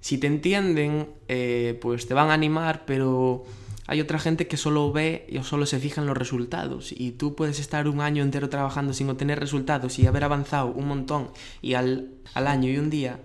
si 0.00 0.16
te 0.16 0.26
entienden, 0.26 1.08
eh, 1.28 1.78
pues 1.82 2.08
te 2.08 2.14
van 2.14 2.30
a 2.30 2.32
animar, 2.32 2.84
pero 2.86 3.44
hay 3.86 4.00
otra 4.00 4.18
gente 4.18 4.48
que 4.48 4.56
solo 4.56 4.92
ve 4.92 5.26
o 5.38 5.44
solo 5.44 5.66
se 5.66 5.78
fija 5.78 6.00
en 6.00 6.06
los 6.06 6.16
resultados 6.16 6.92
y 6.92 7.12
tú 7.12 7.34
puedes 7.34 7.60
estar 7.60 7.88
un 7.88 8.00
año 8.00 8.22
entero 8.22 8.48
trabajando 8.48 8.92
sin 8.92 9.08
obtener 9.10 9.38
resultados 9.40 9.98
y 9.98 10.06
haber 10.06 10.24
avanzado 10.24 10.68
un 10.68 10.88
montón 10.88 11.30
y 11.62 11.74
al, 11.74 12.10
al 12.34 12.46
año 12.46 12.70
y 12.70 12.78
un 12.78 12.90
día 12.90 13.20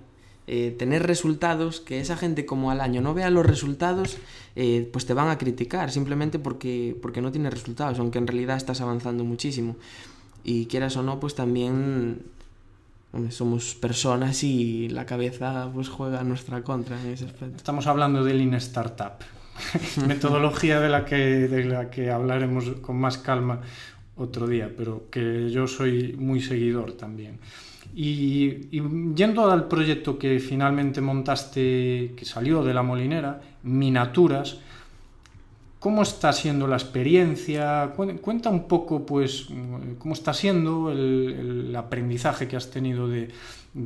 eh, 0.53 0.75
tener 0.77 1.08
resultados, 1.08 1.80
que 1.80 2.01
esa 2.01 2.18
gente 2.18 2.46
como 2.46 2.72
al 2.72 2.82
año 2.82 3.00
no 3.00 3.13
vea 3.13 3.30
los 3.30 3.46
resultados, 3.46 4.18
eh, 4.56 4.89
pues 4.91 5.06
te 5.06 5.13
van 5.13 5.30
a 5.30 5.38
criticar 5.38 5.91
simplemente 5.91 6.39
porque, 6.39 6.98
porque 7.01 7.22
no 7.22 7.32
tienes 7.32 7.53
resultados, 7.53 8.00
aunque 8.00 8.18
en 8.18 8.27
realidad 8.27 8.58
estás 8.58 8.82
avanzando 8.82 9.24
muchísimo. 9.24 9.77
Y 10.44 10.65
quieras 10.65 10.98
o 10.98 11.03
no, 11.03 11.22
pues 11.22 11.36
también 11.36 12.24
somos 13.30 13.75
personas 13.75 14.44
y 14.44 14.89
la 14.89 15.06
cabeza 15.06 15.70
pues 15.74 15.89
juega 15.89 16.20
a 16.20 16.24
nuestra 16.24 16.63
contra 16.63 17.00
en 17.00 17.12
ese 17.12 17.25
aspecto. 17.25 17.56
Estamos 17.56 17.88
hablando 17.88 18.24
del 18.24 18.39
Lean 18.39 18.56
Startup, 18.56 19.13
metodología 20.08 20.79
de 20.79 20.89
la, 20.89 21.05
que, 21.05 21.15
de 21.15 21.63
la 21.65 21.89
que 21.89 22.12
hablaremos 22.12 22.65
con 22.81 22.98
más 22.98 23.17
calma 23.17 23.62
otro 24.15 24.48
día, 24.48 24.72
pero 24.75 25.10
que 25.10 25.50
yo 25.50 25.67
soy 25.67 26.13
muy 26.17 26.41
seguidor 26.41 26.93
también. 26.93 27.39
Y, 27.93 28.67
y, 28.72 28.81
yendo 29.15 29.50
al 29.50 29.67
proyecto 29.67 30.17
que 30.17 30.39
finalmente 30.39 31.01
montaste, 31.01 32.13
que 32.15 32.25
salió 32.25 32.63
de 32.63 32.74
la 32.74 32.84
molinera, 32.84 33.41
Minaturas, 33.63 34.60
¿Cómo 35.82 36.04
está 36.04 36.32
siendo 36.32 36.68
la 36.68 36.76
experiencia? 36.76 37.92
Cuenta 37.96 38.52
un 38.52 38.68
poco, 38.68 39.04
pues, 39.04 39.48
cómo 39.98 40.14
está 40.14 40.32
siendo 40.32 40.92
el, 40.92 41.76
aprendizaje 41.76 42.48
que 42.48 42.56
has 42.56 42.70
tenido 42.70 43.08
de, 43.08 43.30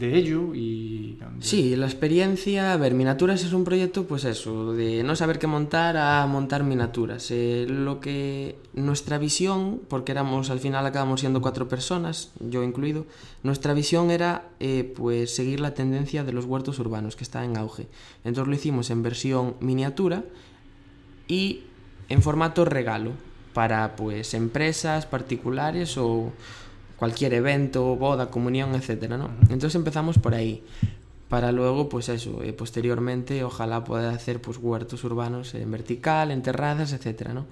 ello 0.01 0.53
y... 0.53 1.17
Sí, 1.39 1.73
la 1.77 1.85
experiencia, 1.85 2.73
a 2.73 2.77
ver, 2.77 2.95
Minaturas 2.95 3.45
es 3.45 3.53
un 3.53 3.63
proyecto, 3.63 4.03
pues 4.07 4.25
eso, 4.25 4.73
de 4.73 5.03
no 5.03 5.15
saber 5.15 5.39
qué 5.39 5.47
montar 5.47 5.95
a 5.95 6.27
montar 6.27 6.65
miniaturas. 6.65 7.31
Eh, 7.31 7.65
lo 7.69 8.01
que 8.01 8.57
nuestra 8.73 9.17
visión, 9.17 9.79
porque 9.87 10.11
éramos, 10.11 10.49
al 10.49 10.59
final 10.59 10.85
acabamos 10.85 11.21
siendo 11.21 11.41
cuatro 11.41 11.69
personas, 11.69 12.33
yo 12.41 12.61
incluido, 12.61 13.05
nuestra 13.41 13.73
visión 13.73 14.11
era, 14.11 14.49
eh, 14.59 14.83
pues, 14.97 15.33
seguir 15.33 15.61
la 15.61 15.73
tendencia 15.73 16.25
de 16.25 16.33
los 16.33 16.43
huertos 16.43 16.77
urbanos, 16.77 17.15
que 17.15 17.23
está 17.23 17.45
en 17.45 17.55
auge. 17.55 17.87
Entonces 18.25 18.49
lo 18.49 18.53
hicimos 18.53 18.89
en 18.89 19.01
versión 19.01 19.55
miniatura 19.61 20.25
y 21.29 21.61
en 22.09 22.21
formato 22.21 22.65
regalo 22.65 23.11
para 23.53 23.95
pues 23.95 24.33
empresas 24.33 25.05
particulares 25.05 25.97
o 25.97 26.31
cualquier 26.97 27.33
evento, 27.33 27.95
boda, 27.95 28.29
comunión, 28.29 28.75
etcétera, 28.75 29.17
¿no? 29.17 29.29
Entonces 29.43 29.75
empezamos 29.75 30.17
por 30.17 30.33
ahí 30.33 30.63
para 31.29 31.51
luego 31.51 31.89
pues 31.89 32.09
eso, 32.09 32.43
eh, 32.43 32.53
posteriormente 32.53 33.43
ojalá 33.43 33.83
pueda 33.83 34.11
hacer 34.11 34.41
pues 34.41 34.57
huertos 34.57 35.03
urbanos 35.03 35.55
en 35.55 35.71
vertical, 35.71 36.31
en 36.31 36.41
terrazas, 36.41 36.93
etcétera, 36.93 37.33
¿no? 37.33 37.45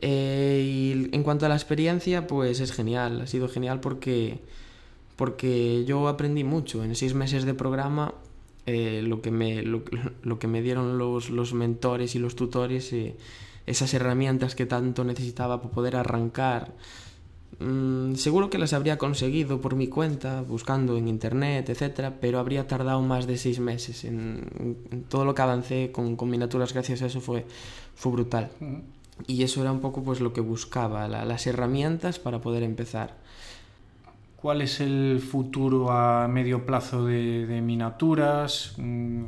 Eh, 0.00 0.62
y 0.64 1.14
en 1.14 1.22
cuanto 1.22 1.46
a 1.46 1.48
la 1.48 1.54
experiencia, 1.54 2.26
pues 2.26 2.60
es 2.60 2.72
genial, 2.72 3.20
ha 3.20 3.26
sido 3.26 3.48
genial 3.48 3.80
porque 3.80 4.40
porque 5.16 5.84
yo 5.86 6.08
aprendí 6.08 6.42
mucho 6.42 6.82
en 6.84 6.94
seis 6.96 7.14
meses 7.14 7.44
de 7.44 7.54
programa. 7.54 8.14
Eh, 8.64 9.02
lo, 9.02 9.20
que 9.22 9.32
me, 9.32 9.62
lo, 9.62 9.82
lo, 10.22 10.38
que 10.38 10.46
me 10.46 10.62
dieron 10.62 10.96
los, 10.96 11.30
los 11.30 11.52
mentores 11.52 12.14
y 12.14 12.20
los 12.20 12.36
tutores 12.36 12.94
esas 13.66 13.94
herramientas 13.94 14.54
que 14.54 14.66
tanto 14.66 15.04
necesitaba 15.04 15.62
para 15.62 15.74
poder 15.74 15.96
arrancar. 15.96 16.72
Mm, 17.60 18.14
seguro 18.14 18.50
que 18.50 18.58
las 18.58 18.72
habría 18.72 18.98
conseguido 18.98 19.60
por 19.60 19.76
mi 19.76 19.86
cuenta, 19.88 20.42
buscando 20.42 20.96
en 20.96 21.08
internet, 21.08 21.68
etcétera, 21.68 22.14
pero 22.20 22.38
habría 22.38 22.66
tardado 22.66 23.00
más 23.02 23.26
de 23.26 23.36
seis 23.36 23.60
meses. 23.60 24.04
En, 24.04 24.84
en 24.90 25.04
todo 25.04 25.24
lo 25.24 25.34
que 25.34 25.42
avancé 25.42 25.92
con, 25.92 26.16
miniaturas, 26.28 26.72
gracias 26.72 27.02
a 27.02 27.06
eso, 27.06 27.20
fue, 27.20 27.46
fue 27.94 28.12
brutal. 28.12 28.50
Y 29.26 29.42
eso 29.42 29.60
era 29.60 29.70
un 29.70 29.80
poco 29.80 30.02
pues 30.02 30.20
lo 30.20 30.32
que 30.32 30.40
buscaba, 30.40 31.06
la, 31.08 31.24
las 31.24 31.46
herramientas 31.46 32.18
para 32.18 32.40
poder 32.40 32.62
empezar. 32.62 33.16
¿Cuál 34.36 34.62
es 34.62 34.80
el 34.80 35.20
futuro 35.20 35.92
a 35.92 36.26
medio 36.26 36.66
plazo 36.66 37.06
de, 37.06 37.46
de 37.46 37.60
miniaturas? 37.60 38.74
Mm, 38.76 39.26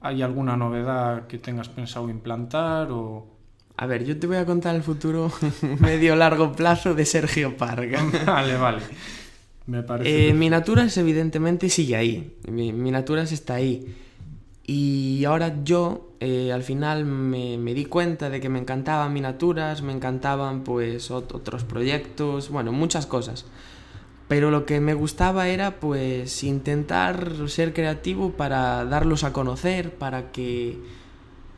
¿Hay 0.00 0.22
alguna 0.22 0.56
novedad 0.56 1.26
que 1.26 1.38
tengas 1.38 1.68
pensado 1.68 2.08
implantar 2.08 2.90
o...? 2.90 3.39
A 3.80 3.86
ver, 3.86 4.04
yo 4.04 4.18
te 4.18 4.26
voy 4.26 4.36
a 4.36 4.44
contar 4.44 4.76
el 4.76 4.82
futuro 4.82 5.32
medio 5.80 6.14
largo 6.14 6.52
plazo 6.52 6.92
de 6.94 7.06
Sergio 7.06 7.56
Parga. 7.56 8.04
vale, 8.26 8.58
vale. 8.58 8.82
Me 9.64 9.82
parece. 9.82 10.28
Eh, 10.28 10.34
Minaturas, 10.34 10.94
evidentemente, 10.98 11.70
sigue 11.70 11.96
ahí. 11.96 12.36
Minaturas 12.46 13.32
está 13.32 13.54
ahí. 13.54 13.96
Y 14.66 15.24
ahora 15.24 15.64
yo, 15.64 16.12
eh, 16.20 16.52
al 16.52 16.62
final, 16.62 17.06
me, 17.06 17.56
me, 17.56 17.72
di 17.72 17.86
cuenta 17.86 18.28
de 18.28 18.38
que 18.38 18.50
me 18.50 18.58
encantaban 18.58 19.14
Minaturas, 19.14 19.80
me 19.80 19.94
encantaban, 19.94 20.62
pues, 20.62 21.10
otros 21.10 21.64
proyectos, 21.64 22.50
bueno, 22.50 22.72
muchas 22.72 23.06
cosas. 23.06 23.46
Pero 24.28 24.50
lo 24.50 24.66
que 24.66 24.80
me 24.80 24.92
gustaba 24.92 25.48
era, 25.48 25.80
pues, 25.80 26.44
intentar 26.44 27.32
ser 27.48 27.72
creativo 27.72 28.32
para 28.32 28.84
darlos 28.84 29.24
a 29.24 29.32
conocer, 29.32 29.94
para 29.94 30.32
que 30.32 30.99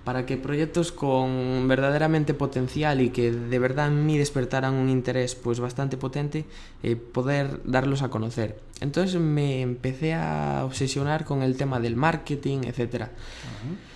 para 0.04 0.26
que 0.26 0.36
proyectos 0.36 0.90
con 0.90 1.66
verdaderamente 1.68 2.34
potencial 2.34 3.00
y 3.00 3.10
que 3.10 3.30
de 3.30 3.58
verdad 3.58 3.88
en 3.88 4.04
mí 4.04 4.18
despertaran 4.18 4.74
un 4.74 4.88
interés 4.88 5.34
pues 5.34 5.60
bastante 5.60 5.96
potente, 5.96 6.44
eh, 6.82 6.96
poder 6.96 7.60
darlos 7.64 8.02
a 8.02 8.10
conocer. 8.10 8.58
Entonces 8.80 9.20
me 9.20 9.60
empecé 9.60 10.14
a 10.14 10.62
obsesionar 10.64 11.24
con 11.24 11.42
el 11.42 11.56
tema 11.56 11.78
del 11.78 11.94
marketing, 11.94 12.62
etc. 12.64 12.78
Uh 12.78 12.96
-huh. 12.96 13.92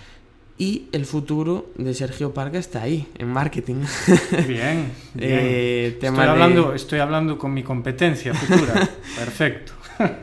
Y 0.59 0.87
el 0.91 1.05
futuro 1.05 1.69
de 1.75 1.93
Sergio 1.93 2.33
Parga 2.33 2.57
está 2.57 2.81
ahí, 2.81 3.07
en 3.19 3.27
marketing. 3.27 3.83
Bien, 4.47 4.47
bien. 4.47 4.91
Eh, 5.19 5.97
tema 5.99 6.23
estoy, 6.23 6.29
hablando, 6.29 6.69
de... 6.71 6.75
estoy 6.75 6.99
hablando 6.99 7.37
con 7.37 7.53
mi 7.53 7.63
competencia 7.63 8.33
futura. 8.33 8.73
Perfecto. 9.15 9.73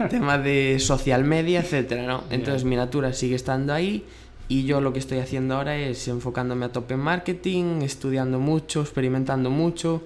tema 0.09 0.39
de 0.39 0.79
social 0.81 1.25
media, 1.25 1.61
etcétera, 1.61 2.07
¿no? 2.07 2.25
Entonces 2.31 2.65
mi 2.65 2.75
natura 2.75 3.13
sigue 3.13 3.37
estando 3.37 3.73
ahí 3.73 4.05
y 4.49 4.65
yo 4.65 4.81
lo 4.81 4.93
que 4.93 4.99
estoy 4.99 5.19
haciendo 5.19 5.57
ahora 5.57 5.77
es 5.77 6.07
enfocándome 6.09 6.67
a 6.67 6.73
tope 6.73 6.95
en 6.95 7.01
marketing, 7.01 7.83
estudiando 7.83 8.39
mucho, 8.39 8.83
experimentando 8.83 9.51
mucho, 9.51 10.03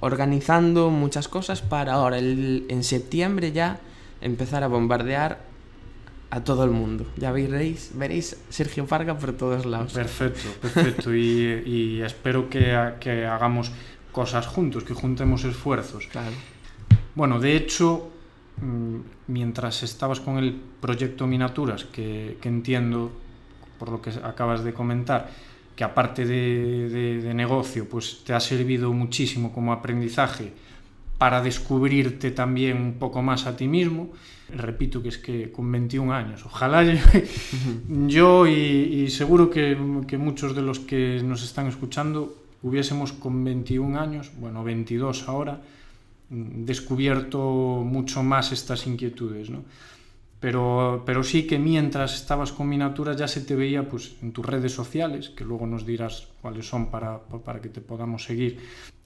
organizando 0.00 0.90
muchas 0.90 1.28
cosas 1.28 1.62
para 1.62 1.94
ahora 1.94 2.18
el, 2.18 2.66
en 2.68 2.82
septiembre 2.82 3.52
ya 3.52 3.78
empezar 4.20 4.64
a 4.64 4.68
bombardear 4.68 5.44
a 6.30 6.42
todo 6.42 6.64
el 6.64 6.70
mundo. 6.70 7.06
Ya 7.16 7.30
veréis, 7.30 7.92
veréis 7.94 8.36
Sergio 8.48 8.86
Farga 8.86 9.16
por 9.16 9.32
todos 9.32 9.64
lados. 9.64 9.92
Perfecto, 9.92 10.48
perfecto. 10.60 11.14
y, 11.14 11.62
y, 11.66 12.02
espero 12.02 12.50
que, 12.50 12.94
que, 12.98 13.24
hagamos 13.24 13.70
cosas 14.10 14.46
juntos, 14.46 14.82
que 14.82 14.94
juntemos 14.94 15.44
esfuerzos. 15.44 16.08
Claro. 16.08 16.34
Bueno, 17.14 17.38
de 17.38 17.56
hecho, 17.56 18.10
mm, 18.60 18.96
mientras 19.28 19.84
estabas 19.84 20.18
con 20.18 20.38
el 20.38 20.60
proyecto 20.80 21.28
Minaturas, 21.28 21.84
que, 21.84 22.36
que 22.40 22.48
entiendo 22.48 23.12
por 23.78 23.90
lo 23.90 24.00
que 24.00 24.10
acabas 24.22 24.64
de 24.64 24.72
comentar, 24.72 25.30
que 25.74 25.84
aparte 25.84 26.24
de, 26.24 26.88
de, 26.88 27.20
de, 27.20 27.34
negocio, 27.34 27.88
pues 27.88 28.22
te 28.24 28.32
ha 28.32 28.40
servido 28.40 28.92
muchísimo 28.92 29.52
como 29.52 29.72
aprendizaje 29.72 30.52
para 31.18 31.42
descubrirte 31.42 32.30
también 32.30 32.76
un 32.78 32.94
poco 32.94 33.22
más 33.22 33.46
a 33.46 33.56
ti 33.56 33.68
mismo. 33.68 34.10
Repito 34.48 35.02
que 35.02 35.08
es 35.08 35.18
que 35.18 35.50
con 35.50 35.70
21 35.72 36.12
años, 36.12 36.46
ojalá 36.46 36.84
yo, 36.84 36.92
yo 38.06 38.46
y, 38.46 38.52
y, 38.52 39.10
seguro 39.10 39.50
que, 39.50 39.76
que 40.06 40.18
muchos 40.18 40.54
de 40.54 40.62
los 40.62 40.78
que 40.78 41.20
nos 41.24 41.42
están 41.42 41.66
escuchando 41.66 42.34
hubiésemos 42.62 43.12
con 43.12 43.44
21 43.44 43.98
años, 43.98 44.30
bueno, 44.38 44.62
22 44.62 45.28
ahora, 45.28 45.60
descubierto 46.30 47.82
mucho 47.84 48.22
más 48.22 48.52
estas 48.52 48.86
inquietudes, 48.86 49.50
¿no? 49.50 49.62
Pero, 50.40 51.02
pero 51.06 51.22
sí 51.22 51.46
que 51.46 51.58
mientras 51.58 52.14
estabas 52.14 52.52
con 52.52 52.68
miniaturas 52.68 53.16
ya 53.16 53.28
se 53.28 53.40
te 53.40 53.54
veía 53.54 53.88
pues, 53.88 54.16
en 54.22 54.32
tus 54.32 54.44
redes 54.44 54.72
sociales, 54.72 55.30
que 55.30 55.44
luego 55.44 55.66
nos 55.66 55.86
dirás 55.86 56.28
cuáles 56.42 56.68
son 56.68 56.90
para, 56.90 57.18
para 57.20 57.60
que 57.60 57.68
te 57.68 57.80
podamos 57.80 58.24
seguir, 58.24 58.58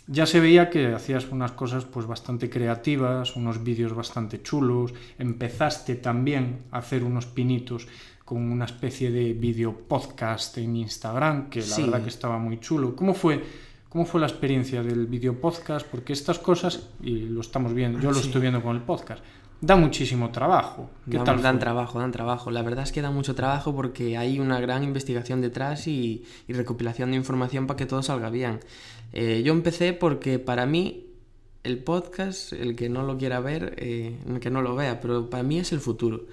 ya 0.07 0.27
se 0.27 0.41
veía 0.41 0.71
que 0.71 0.93
hacías 0.93 1.29
unas 1.31 1.53
cosas 1.53 1.85
pues 1.85 2.07
bastante 2.07 2.51
creativas, 2.51 3.37
unos 3.37 3.63
vídeos 3.63 3.95
bastante 3.95 4.43
chulos, 4.43 4.93
empezaste 5.19 5.95
también 5.95 6.63
a 6.73 6.79
hacer 6.79 7.05
unos 7.05 7.27
pinitos 7.27 7.87
con 8.25 8.51
una 8.51 8.65
especie 8.65 9.11
de 9.11 9.33
vídeo 9.33 9.73
podcast 9.89 10.59
en 10.59 10.77
Instagram, 10.77 11.49
que 11.49 11.61
la 11.61 11.67
sí. 11.67 11.83
verdad 11.83 12.03
que 12.03 12.09
estaba 12.09 12.39
muy 12.39 12.59
chulo. 12.61 12.95
¿Cómo 12.97 13.15
fue, 13.15 13.43
¿Cómo 13.89 14.05
fue 14.05 14.21
la 14.21 14.27
experiencia 14.27 14.83
del 14.83 15.07
vídeo 15.07 15.41
podcast? 15.41 15.87
Porque 15.87 16.13
estas 16.13 16.39
cosas, 16.39 16.89
y 17.03 17.27
lo 17.27 17.41
estamos 17.41 17.75
viendo, 17.75 17.99
yo 18.01 18.11
lo 18.11 18.21
sí. 18.21 18.27
estoy 18.27 18.41
viendo 18.41 18.63
con 18.63 18.77
el 18.77 18.83
podcast, 18.83 19.23
da 19.61 19.77
muchísimo 19.77 20.31
trabajo. 20.31 20.91
¿Qué 21.11 21.17
dan, 21.17 21.27
tal 21.27 21.43
dan 21.43 21.59
trabajo, 21.59 21.99
dan 21.99 22.13
trabajo. 22.13 22.51
La 22.51 22.63
verdad 22.63 22.85
es 22.85 22.93
que 22.93 23.03
da 23.03 23.11
mucho 23.11 23.35
trabajo 23.35 23.75
porque 23.75 24.17
hay 24.17 24.39
una 24.41 24.61
gran 24.61 24.83
investigación 24.85 25.41
detrás 25.41 25.87
y, 25.87 26.25
y 26.49 26.53
recopilación 26.53 27.11
de 27.11 27.17
información 27.17 27.67
para 27.67 27.77
que 27.77 27.87
todo 27.87 28.03
salga 28.03 28.31
bien. 28.31 28.61
Eh, 29.13 29.43
yo 29.45 29.53
empecé 29.53 29.93
porque 29.93 30.39
para 30.39 30.67
mí 30.67 31.07
el 31.63 31.79
podcast, 31.79 32.53
el 32.53 32.75
que 32.77 32.89
no 32.89 33.03
lo 33.03 33.19
quiera 33.19 33.41
ver, 33.41 33.75
eh, 33.79 34.17
que 34.41 34.51
no 34.51 34.63
lo 34.63 34.75
vea, 34.75 35.01
pero 35.01 35.29
para 35.29 35.43
mí 35.43 35.59
es 35.59 35.73
el 35.73 35.81
futuro. 35.81 36.27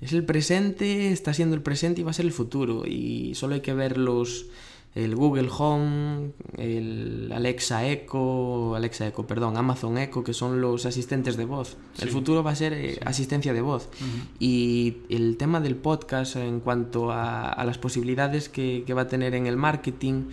Es 0.00 0.12
el 0.12 0.24
presente, 0.24 1.12
está 1.12 1.32
siendo 1.34 1.54
el 1.54 1.62
presente 1.62 2.00
y 2.00 2.04
va 2.04 2.10
a 2.10 2.14
ser 2.14 2.24
el 2.24 2.32
futuro. 2.32 2.84
Y 2.86 3.34
solo 3.34 3.54
hay 3.54 3.60
que 3.60 3.74
ver 3.74 3.98
los, 3.98 4.46
el 4.94 5.16
Google 5.16 5.48
Home, 5.56 6.32
el 6.58 7.30
Alexa 7.34 7.86
Echo, 7.88 8.74
Alexa 8.74 9.06
Echo, 9.08 9.26
perdón, 9.26 9.56
Amazon 9.56 9.96
Echo, 9.96 10.22
que 10.22 10.34
son 10.34 10.60
los 10.60 10.84
asistentes 10.84 11.36
de 11.36 11.44
voz. 11.46 11.76
Sí. 11.94 12.02
El 12.02 12.10
futuro 12.10 12.42
va 12.42 12.50
a 12.50 12.56
ser 12.56 12.72
eh, 12.74 12.94
Sí. 12.94 13.00
asistencia 13.04 13.52
de 13.54 13.62
voz. 13.62 13.88
Y 14.38 14.98
el 15.08 15.36
tema 15.38 15.60
del 15.60 15.76
podcast 15.76 16.36
en 16.36 16.60
cuanto 16.60 17.10
a, 17.10 17.48
a 17.48 17.64
las 17.64 17.78
posibilidades 17.78 18.48
que, 18.48 18.84
que 18.86 18.94
va 18.94 19.02
a 19.02 19.08
tener 19.08 19.34
en 19.34 19.46
el 19.46 19.56
marketing 19.56 20.24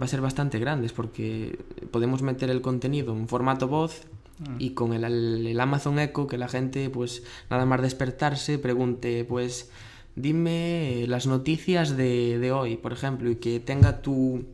va 0.00 0.04
a 0.04 0.08
ser 0.08 0.20
bastante 0.20 0.58
grandes 0.58 0.92
porque 0.92 1.58
podemos 1.90 2.22
meter 2.22 2.50
el 2.50 2.60
contenido 2.60 3.12
en 3.14 3.28
formato 3.28 3.68
voz 3.68 4.02
Mm. 4.40 4.54
y 4.60 4.70
con 4.70 4.92
el, 4.92 5.02
el 5.48 5.58
Amazon 5.60 5.98
Echo 5.98 6.28
que 6.28 6.38
la 6.38 6.46
gente 6.46 6.90
pues 6.90 7.24
nada 7.50 7.66
más 7.66 7.82
despertarse 7.82 8.60
pregunte 8.60 9.24
pues 9.24 9.68
dime 10.20 11.04
las 11.08 11.26
noticias 11.26 11.96
de, 11.96 12.38
de 12.38 12.52
hoy 12.52 12.76
por 12.76 12.92
ejemplo 12.92 13.30
y 13.30 13.36
que 13.36 13.60
tenga 13.60 14.02
tu 14.02 14.44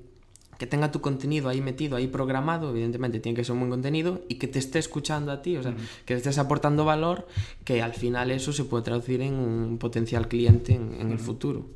que 0.59 0.68
tenga 0.68 0.92
tu 0.92 1.00
contenido 1.00 1.49
ahí 1.49 1.61
metido, 1.61 1.97
ahí 1.97 2.06
programado, 2.06 2.71
evidentemente 2.71 3.18
tiene 3.18 3.35
que 3.35 3.42
ser 3.44 3.54
un 3.54 3.59
buen 3.59 3.71
contenido 3.71 4.23
y 4.28 4.37
que 4.37 4.47
te 4.47 4.61
esté 4.61 4.78
escuchando 4.78 5.33
a 5.33 5.42
ti, 5.42 5.56
o 5.56 5.62
sea, 5.64 5.73
Ujú. 5.73 5.80
que 6.06 6.14
estés 6.14 6.38
aportando 6.38 6.85
valor, 6.85 7.26
que 7.64 7.83
al 7.83 7.92
final 7.92 8.30
eso 8.30 8.52
se 8.52 8.62
puede 8.64 8.85
traducir 8.85 9.21
en 9.21 9.35
un 9.35 9.78
potencial 9.78 10.28
cliente 10.28 10.73
en, 10.73 10.94
en 11.00 11.11
el 11.11 11.18
futuro. 11.18 11.66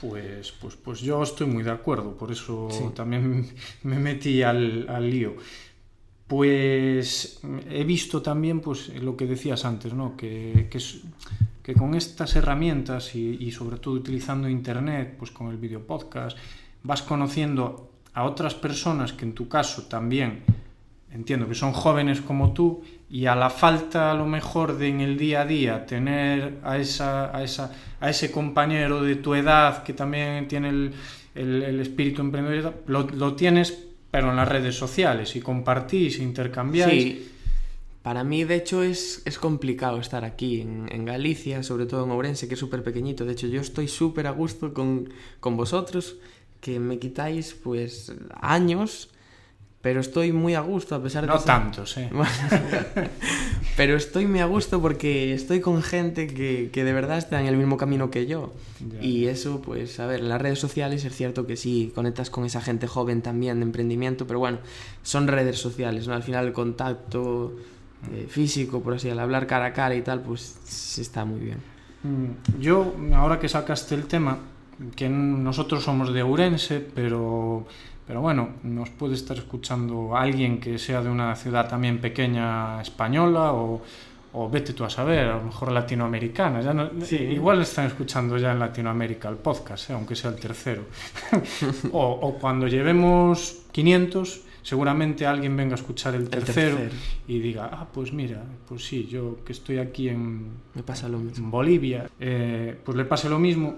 Pues, 0.00 0.50
pues, 0.60 0.74
pues 0.74 1.00
yo 1.00 1.22
estoy 1.22 1.46
muy 1.46 1.62
de 1.62 1.70
acuerdo, 1.70 2.16
por 2.16 2.32
eso 2.32 2.66
Sí. 2.68 2.82
también 2.96 3.46
me 3.84 3.98
metí 4.00 4.42
al, 4.42 4.86
al 4.88 5.08
lío. 5.08 5.36
Pues 6.26 7.38
he 7.70 7.84
visto 7.84 8.20
también 8.22 8.58
pues, 8.60 8.88
lo 9.00 9.16
que 9.16 9.26
decías 9.26 9.64
antes, 9.64 9.94
¿no? 9.94 10.16
que, 10.16 10.66
que, 10.68 10.78
es- 10.78 11.02
que 11.66 11.74
con 11.74 11.96
estas 11.96 12.36
herramientas 12.36 13.16
y, 13.16 13.50
sobre 13.50 13.78
todo 13.78 13.94
utilizando 13.94 14.48
Internet, 14.48 15.16
pues 15.18 15.32
con 15.32 15.48
el 15.48 15.56
video 15.56 15.84
podcast, 15.84 16.38
vas 16.84 17.02
conociendo 17.02 17.90
a 18.14 18.22
otras 18.22 18.54
personas 18.54 19.12
que 19.12 19.24
en 19.24 19.32
tu 19.32 19.48
caso 19.48 19.88
también 19.88 20.44
entiendo 21.10 21.48
que 21.48 21.56
son 21.56 21.72
jóvenes 21.72 22.20
como 22.20 22.52
tú 22.52 22.84
y 23.10 23.26
a 23.26 23.34
la 23.34 23.50
falta 23.50 24.12
a 24.12 24.14
lo 24.14 24.26
mejor 24.26 24.78
de 24.78 24.86
en 24.86 25.00
el 25.00 25.18
día 25.18 25.40
a 25.40 25.44
día 25.44 25.86
tener 25.86 26.60
a, 26.62 26.78
esa, 26.78 27.36
a, 27.36 27.42
esa, 27.42 27.72
a 27.98 28.10
ese 28.10 28.30
compañero 28.30 29.02
de 29.02 29.16
tu 29.16 29.34
edad 29.34 29.82
que 29.82 29.92
también 29.92 30.46
tiene 30.46 30.68
el, 30.68 30.94
el, 31.34 31.80
espíritu 31.80 32.22
emprendedor, 32.22 32.84
lo, 32.86 33.08
lo 33.08 33.34
tienes 33.34 33.76
pero 34.08 34.30
en 34.30 34.36
las 34.36 34.48
redes 34.48 34.76
sociales 34.76 35.34
y 35.34 35.40
compartís, 35.40 36.20
intercambiáis. 36.20 37.02
Sí, 37.02 37.32
para 38.06 38.22
mí 38.22 38.44
de 38.44 38.54
hecho 38.54 38.84
es, 38.84 39.20
es 39.24 39.36
complicado 39.36 39.98
estar 39.98 40.24
aquí 40.24 40.60
en, 40.60 40.86
en 40.92 41.04
Galicia, 41.04 41.64
sobre 41.64 41.86
todo 41.86 42.04
en 42.04 42.12
Ourense, 42.12 42.46
que 42.46 42.54
es 42.54 42.60
súper 42.60 42.84
pequeñito. 42.84 43.24
De 43.24 43.32
hecho 43.32 43.48
yo 43.48 43.60
estoy 43.60 43.88
súper 43.88 44.28
a 44.28 44.30
gusto 44.30 44.72
con, 44.72 45.08
con 45.40 45.56
vosotros, 45.56 46.14
que 46.60 46.78
me 46.78 47.00
quitáis 47.00 47.54
pues 47.54 48.12
años, 48.40 49.08
pero 49.82 49.98
estoy 49.98 50.30
muy 50.30 50.54
a 50.54 50.60
gusto 50.60 50.94
a 50.94 51.02
pesar 51.02 51.22
de... 51.22 51.26
No 51.32 51.38
ser- 51.38 51.46
tantos, 51.46 51.96
¿eh? 51.98 52.08
Pero 53.76 53.96
estoy 53.96 54.26
muy 54.26 54.38
a 54.38 54.46
gusto 54.46 54.80
porque 54.80 55.34
estoy 55.34 55.60
con 55.60 55.82
gente 55.82 56.28
que, 56.28 56.70
que 56.72 56.84
de 56.84 56.92
verdad 56.92 57.18
está 57.18 57.40
en 57.40 57.48
el 57.48 57.56
mismo 57.56 57.76
camino 57.76 58.08
que 58.12 58.26
yo. 58.26 58.52
Ya. 58.88 59.02
Y 59.04 59.26
eso, 59.26 59.60
pues, 59.62 59.98
a 59.98 60.06
ver, 60.06 60.20
en 60.20 60.28
las 60.28 60.40
redes 60.40 60.60
sociales 60.60 61.04
es 61.04 61.12
cierto 61.12 61.44
que 61.44 61.56
sí, 61.56 61.90
conectas 61.92 62.30
con 62.30 62.44
esa 62.44 62.60
gente 62.60 62.86
joven 62.86 63.20
también 63.20 63.58
de 63.58 63.64
emprendimiento, 63.64 64.28
pero 64.28 64.38
bueno, 64.38 64.58
son 65.02 65.26
redes 65.26 65.58
sociales, 65.58 66.06
¿no? 66.06 66.14
Al 66.14 66.22
final 66.22 66.46
el 66.46 66.52
contacto 66.52 67.52
eh, 68.12 68.26
físico, 68.28 68.80
por 68.82 68.94
así, 68.94 69.08
al 69.10 69.18
hablar 69.18 69.46
cara 69.46 69.66
a 69.66 69.72
cara 69.72 69.94
y 69.94 70.02
tal, 70.02 70.20
pues 70.20 70.98
está 70.98 71.24
muy 71.24 71.40
bien. 71.40 71.58
Mm, 72.02 72.60
Yo, 72.60 72.94
ahora 73.14 73.38
que 73.38 73.48
sacaste 73.48 73.94
el 73.94 74.04
tema, 74.06 74.38
que 74.94 75.08
nosotros 75.08 75.82
somos 75.84 76.12
de 76.12 76.22
Ourense, 76.22 76.80
pero, 76.80 77.66
pero 78.06 78.20
bueno, 78.20 78.50
nos 78.62 78.90
puede 78.90 79.14
estar 79.14 79.36
escuchando 79.38 80.16
alguien 80.16 80.60
que 80.60 80.78
sea 80.78 81.02
de 81.02 81.08
una 81.08 81.34
ciudad 81.34 81.68
también 81.68 81.98
pequeña 82.00 82.80
española 82.82 83.52
o, 83.54 83.82
o 84.34 84.50
vete 84.50 84.74
tú 84.74 84.84
a 84.84 84.90
saber, 84.90 85.20
a 85.30 85.36
lo 85.38 85.44
mejor 85.44 85.72
latinoamericana. 85.72 86.60
Ya 86.60 86.74
no- 86.74 86.90
Sí. 87.02 87.16
Igual 87.16 87.62
están 87.62 87.86
escuchando 87.86 88.36
ya 88.36 88.52
en 88.52 88.58
Latinoamérica 88.58 89.30
el 89.30 89.36
podcast, 89.36 89.88
¿eh? 89.90 89.94
aunque 89.94 90.14
sea 90.14 90.30
el 90.30 90.36
tercero. 90.36 90.82
o, 91.92 92.04
o 92.22 92.34
cuando 92.38 92.68
llevemos 92.68 93.62
500, 93.72 94.42
seguramente 94.66 95.24
alguien 95.24 95.56
venga 95.56 95.76
a 95.76 95.78
escuchar 95.78 96.16
el 96.16 96.22
El 96.22 96.28
tercero, 96.28 96.76
y 97.28 97.38
diga, 97.38 97.70
ah, 97.72 97.86
pues 97.86 98.12
mira, 98.12 98.42
pues 98.68 98.84
sí, 98.84 99.06
yo 99.06 99.38
que 99.44 99.52
estoy 99.52 99.78
aquí 99.78 100.08
en, 100.08 100.48
Me 100.74 100.82
pasa 100.82 101.08
lo 101.08 101.18
mismo. 101.18 101.44
en 101.44 101.50
Bolivia, 101.52 102.10
eh, 102.18 102.76
pues 102.84 102.96
le 102.96 103.04
pase 103.04 103.28
lo 103.28 103.38
mismo. 103.38 103.76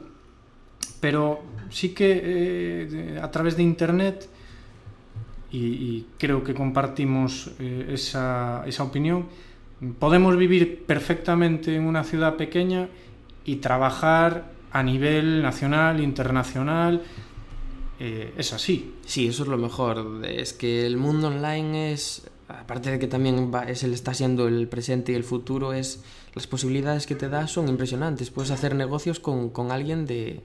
Pero 0.99 1.43
sí 1.69 1.91
que 1.91 2.23
eh, 2.25 3.21
a 3.23 3.31
través 3.31 3.59
de 3.59 3.65
Internet, 3.65 4.31
y, 5.53 5.59
y 5.59 6.07
creo 6.17 6.43
que 6.43 6.55
compartimos 6.55 7.51
eh, 7.59 7.91
esa, 7.93 8.65
esa 8.67 8.83
opinión, 8.83 9.27
podemos 9.99 10.39
vivir 10.39 10.85
perfectamente 10.87 11.77
en 11.77 11.83
una 11.83 12.03
ciudad 12.03 12.37
pequeña 12.37 12.89
y 13.45 13.57
trabajar 13.57 14.53
a 14.73 14.83
nivel 14.83 15.43
nacional, 15.43 16.01
internacional. 16.01 17.03
Eh, 18.01 18.33
es 18.37 18.53
así. 18.53 18.95
Sí, 19.07 19.27
eso 19.29 19.43
es 19.43 19.49
lo 19.49 19.57
mejor. 19.59 20.23
Es 20.27 20.53
que 20.53 20.87
el 20.87 20.97
mundo 20.97 21.29
online 21.29 21.93
es, 21.93 22.23
aparte 22.49 22.91
de 22.91 22.99
que 22.99 23.07
también 23.07 23.51
va- 23.53 23.65
es 23.65 23.83
el, 23.83 23.93
está 23.93 24.15
siendo 24.15 24.47
el 24.49 24.69
presente 24.69 25.13
y 25.13 25.15
el 25.15 25.25
futuro, 25.25 25.73
es 25.73 26.03
las 26.35 26.47
posibilidades 26.47 27.07
que 27.07 27.15
te 27.15 27.29
da 27.29 27.47
son 27.47 27.69
impresionantes. 27.69 28.31
Puedes 28.31 28.51
hacer 28.51 28.75
negocios 28.75 29.19
con, 29.21 29.51
con 29.51 29.73
alguien 29.73 30.07
de, 30.07 30.41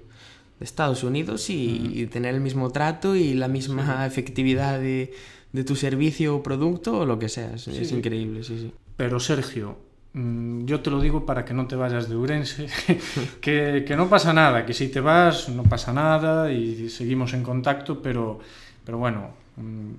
de 0.59 0.65
Estados 0.65 1.03
Unidos 1.03 1.49
y, 1.49 1.91
y 1.93 2.07
tener 2.07 2.33
el 2.35 2.41
mismo 2.41 2.71
trato 2.71 3.15
y 3.15 3.33
la 3.33 3.47
misma 3.47 4.05
efectividad 4.05 4.79
de, 4.79 5.13
de 5.51 5.63
tu 5.63 5.75
servicio 5.75 6.35
o 6.37 6.43
producto 6.43 6.99
o 6.99 7.05
lo 7.05 7.19
que 7.19 7.29
sea. 7.29 7.53
Es, 7.53 7.67
es 7.67 7.89
Sí. 7.89 7.95
increíble, 7.95 8.43
sí, 8.43 8.57
sí. 8.59 8.73
Pero 8.97 9.19
Sergio, 9.19 9.77
yo 10.13 10.79
te 10.81 10.91
lo 10.91 10.99
digo 11.01 11.25
para 11.25 11.43
que 11.43 11.53
no 11.55 11.65
te 11.65 11.75
vayas 11.75 12.07
de 12.07 12.15
Urense, 12.15 12.67
que, 13.41 13.83
que 13.85 13.95
no 13.95 14.07
pasa 14.09 14.31
nada, 14.31 14.65
que 14.65 14.73
si 14.73 14.89
te 14.89 15.01
vas 15.01 15.49
no 15.49 15.63
pasa 15.63 15.91
nada 15.91 16.51
y 16.51 16.89
seguimos 16.89 17.33
en 17.33 17.41
contacto, 17.41 18.01
pero, 18.01 18.39
pero 18.85 18.99
bueno, 18.99 19.29
mm, 19.57 19.91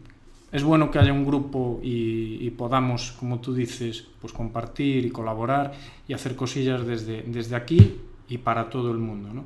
es 0.53 0.63
bueno 0.63 0.89
que 0.89 1.01
haya 1.01 1.13
un 1.13 1.25
grupo 1.25 1.81
y, 1.83 2.39
y 2.41 2.51
podamos, 2.51 3.13
como 3.19 3.41
tú 3.41 3.53
dices, 3.53 4.07
pues 4.21 4.33
compartir 4.33 5.05
y 5.05 5.11
colaborar 5.11 5.73
y 6.07 6.13
hacer 6.13 6.37
cosillas 6.37 6.87
desde, 6.87 7.23
desde 7.23 7.57
aquí 7.57 8.01
y 8.29 8.39
para 8.39 8.71
todo 8.71 8.93
el 8.93 8.99
mundo, 8.99 9.35
¿no? 9.35 9.45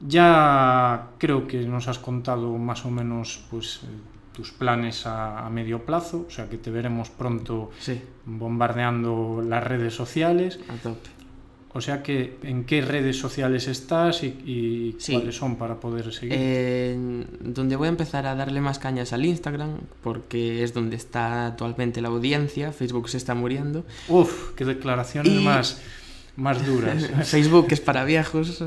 Ya 0.00 1.10
creo 1.18 1.46
que 1.46 1.60
nos 1.66 1.88
has 1.88 1.98
contado 1.98 2.56
más 2.58 2.84
o 2.84 2.90
menos 2.90 3.44
pues 3.50 3.80
eh, 3.82 3.86
tus 4.34 4.50
planes 4.52 5.06
a, 5.06 5.46
a 5.46 5.50
medio 5.50 5.84
plazo, 5.86 6.26
o 6.26 6.30
sea 6.30 6.48
que 6.50 6.58
te 6.58 6.70
veremos 6.70 7.08
pronto 7.10 7.70
Sí, 7.78 8.00
bombardeando 8.26 9.42
las 9.46 9.62
redes 9.64 9.94
sociales. 9.94 10.58
a 10.68 10.74
tope. 10.74 11.10
O 11.76 11.80
sea 11.80 12.04
que, 12.04 12.38
¿en 12.44 12.64
qué 12.66 12.82
redes 12.82 13.18
sociales 13.18 13.66
estás 13.66 14.22
y, 14.22 14.26
y 14.46 14.96
Sí. 15.00 15.12
cuáles 15.14 15.34
son 15.36 15.56
para 15.56 15.80
poder 15.80 16.12
seguir? 16.12 16.34
Eh, 16.38 17.24
donde 17.40 17.74
voy 17.74 17.86
a 17.86 17.88
empezar 17.90 18.26
a 18.26 18.36
darle 18.36 18.60
más 18.60 18.78
cañas 18.78 19.12
al 19.12 19.24
Instagram, 19.24 19.78
porque 20.00 20.62
es 20.62 20.72
donde 20.72 20.94
está 20.94 21.46
actualmente 21.48 22.00
la 22.00 22.08
audiencia, 22.08 22.70
Facebook 22.70 23.08
se 23.08 23.16
está 23.16 23.34
muriendo. 23.34 23.84
Uf, 24.08 24.52
qué 24.54 24.64
declaraciones 24.64 25.32
y- 25.32 25.44
más, 25.44 25.82
más 26.36 26.64
duras. 26.66 27.10
Facebook 27.24 27.66
es 27.70 27.80
para 27.80 28.04
viejos. 28.04 28.62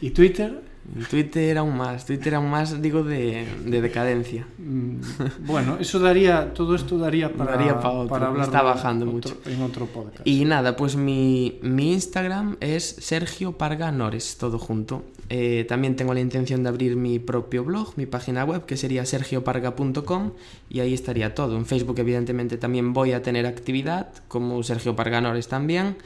¿Y 0.00 0.10
Twitter? 0.10 0.62
Twitter 1.10 1.58
aún 1.58 1.76
más. 1.76 2.06
Twitter 2.06 2.36
aún 2.36 2.48
más, 2.48 2.80
digo, 2.80 3.02
de, 3.02 3.44
de 3.64 3.80
decadencia. 3.80 4.46
Mm, 4.58 4.98
Bueno, 5.44 5.78
eso 5.80 5.98
daría, 5.98 6.54
todo 6.54 6.76
esto 6.76 6.96
daría 6.96 7.32
para, 7.32 7.52
Daría 7.56 7.80
pa 7.80 7.90
otro, 7.90 8.08
para 8.08 8.28
hablar 8.28 8.44
está 8.46 8.62
bajando 8.62 9.04
mucho. 9.04 9.36
en 9.46 9.62
otro 9.62 9.86
podcast. 9.86 10.20
Y 10.24 10.44
nada, 10.44 10.76
pues 10.76 10.94
mi, 10.96 11.58
mi 11.62 11.92
Instagram 11.92 12.56
es 12.60 12.84
Sergio 13.00 13.58
Parga 13.58 13.90
Nores, 13.90 14.36
todo 14.38 14.58
junto. 14.60 15.04
Eh, 15.28 15.66
también 15.68 15.96
tengo 15.96 16.14
la 16.14 16.20
intención 16.20 16.62
de 16.62 16.68
abrir 16.68 16.94
mi 16.94 17.18
propio 17.18 17.64
blog, 17.64 17.94
mi 17.96 18.06
página 18.06 18.44
web, 18.44 18.64
que 18.64 18.76
sería 18.76 19.04
sergioparga.com, 19.04 20.32
y 20.70 20.78
ahí 20.78 20.94
estaría 20.94 21.34
todo. 21.34 21.56
En 21.56 21.66
Facebook, 21.66 21.98
evidentemente, 21.98 22.58
también 22.58 22.92
voy 22.92 23.10
a 23.12 23.22
tener 23.22 23.44
actividad, 23.46 24.10
como 24.28 24.62
Sergio 24.62 24.94
Parga 24.94 25.20
Nores 25.20 25.48
también, 25.48 25.96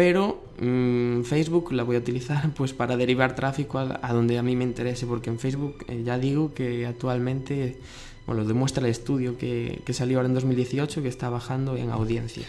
pero 0.00 0.42
mm, 0.58 1.24
Facebook 1.24 1.72
la 1.72 1.82
voy 1.82 1.96
a 1.96 1.98
utilizar 1.98 2.48
pues 2.56 2.72
para 2.72 2.96
derivar 2.96 3.34
tráfico 3.34 3.78
a, 3.78 4.00
a 4.02 4.14
donde 4.14 4.38
a 4.38 4.42
mí 4.42 4.56
me 4.56 4.64
interese, 4.64 5.04
porque 5.04 5.28
en 5.28 5.38
Facebook 5.38 5.84
eh, 5.88 6.02
ya 6.02 6.18
digo 6.18 6.54
que 6.54 6.86
actualmente, 6.86 7.76
bueno, 8.26 8.40
lo 8.40 8.48
demuestra 8.48 8.82
el 8.82 8.90
estudio 8.90 9.36
que, 9.36 9.82
que 9.84 9.92
salió 9.92 10.16
ahora 10.16 10.28
en 10.28 10.34
2018, 10.36 11.02
que 11.02 11.08
está 11.08 11.28
bajando 11.28 11.76
en 11.76 11.90
audiencia. 11.90 12.46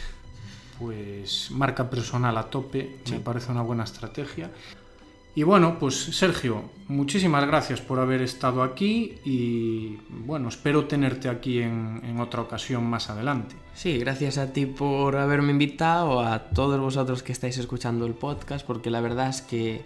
Pues 0.80 1.52
marca 1.52 1.90
personal 1.90 2.38
a 2.38 2.44
tope, 2.50 2.96
Sí. 3.04 3.16
me 3.16 3.20
parece 3.20 3.52
una 3.52 3.64
buena 3.64 3.84
estrategia. 3.84 4.50
Y 5.34 5.44
bueno, 5.44 5.80
pues 5.80 5.96
Sergio, 5.96 6.64
muchísimas 6.90 7.48
gracias 7.48 7.80
por 7.80 8.00
haber 8.00 8.22
estado 8.22 8.64
aquí 8.64 9.16
y 9.24 9.98
bueno, 10.10 10.50
espero 10.50 10.86
tenerte 10.86 11.30
aquí 11.30 11.60
en, 11.60 12.20
otra 12.20 12.42
ocasión 12.42 12.84
más 12.84 13.10
adelante. 13.10 13.56
Sí, 13.74 13.98
gracias 13.98 14.38
a 14.38 14.52
ti 14.52 14.66
por 14.66 15.16
haberme 15.16 15.52
invitado, 15.52 16.20
a 16.20 16.50
todos 16.50 16.80
vosotros 16.82 17.24
que 17.24 17.32
estáis 17.32 17.58
escuchando 17.58 18.06
el 18.06 18.14
podcast, 18.14 18.66
porque 18.66 18.90
la 18.90 19.00
verdad 19.00 19.30
es 19.30 19.42
que 19.42 19.86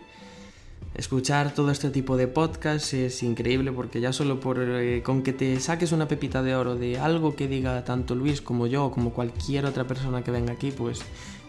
escuchar 0.95 1.53
todo 1.53 1.69
este 1.69 1.91
tipo 1.91 2.17
de 2.17 2.27
podcast 2.27 2.93
es 2.93 3.21
increíble 3.21 3.71
porque 3.71 3.99
ya 3.99 4.13
solo 4.13 4.39
por 4.39 4.59
eh, 4.59 5.03
con 5.03 5.21
que 5.21 5.33
te 5.33 5.59
saques 5.59 5.91
una 5.91 6.07
pepita 6.07 6.41
de 6.41 6.55
oro 6.55 6.75
de 6.75 6.97
algo 6.97 7.35
que 7.35 7.47
diga 7.47 7.83
tanto 7.83 8.15
Luis 8.15 8.41
como 8.41 8.65
yo 8.65 8.91
como 8.91 9.11
cualquier 9.11 9.65
otra 9.65 9.85
persona 9.85 10.23
que 10.23 10.31
venga 10.31 10.53
aquí, 10.53 10.71
pues 10.71 11.03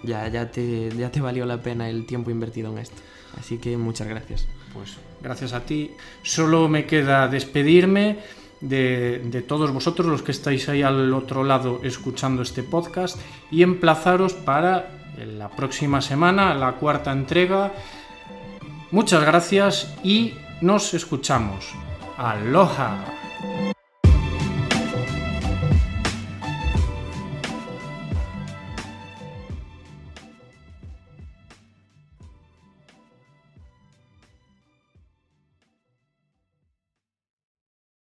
ya, 0.06 0.28
ya, 0.28 0.50
te, 0.50 0.90
ya 0.96 1.10
te 1.10 1.20
valió 1.20 1.44
la 1.44 1.60
pena 1.60 1.88
el 1.88 2.06
tiempo 2.06 2.30
invertido 2.30 2.72
en 2.72 2.78
esto. 2.78 2.96
Así 3.38 3.58
que 3.58 3.76
muchas 3.76 4.08
gracias. 4.08 4.46
Pues 4.72 4.96
gracias 5.22 5.52
a 5.52 5.60
ti. 5.60 5.90
Solo 6.22 6.68
me 6.68 6.86
queda 6.86 7.28
despedirme 7.28 8.18
de, 8.60 9.20
de, 9.24 9.42
todos 9.42 9.70
vosotros 9.72 10.06
los 10.06 10.22
que 10.22 10.32
estáis 10.32 10.68
ahí 10.68 10.82
al 10.82 11.12
otro 11.12 11.44
lado 11.44 11.80
escuchando 11.82 12.42
este 12.42 12.62
podcast 12.62 13.20
y 13.50 13.62
emplazaros 13.62 14.32
para 14.32 14.90
la 15.18 15.50
próxima 15.50 16.00
semana, 16.00 16.54
la 16.54 16.72
cuarta 16.72 17.12
entrega 17.12 17.72
Muchas 18.92 19.24
gracias 19.24 19.94
y 20.04 20.34
nos 20.60 20.94
escuchamos. 20.94 21.74
Aloha. 22.16 23.25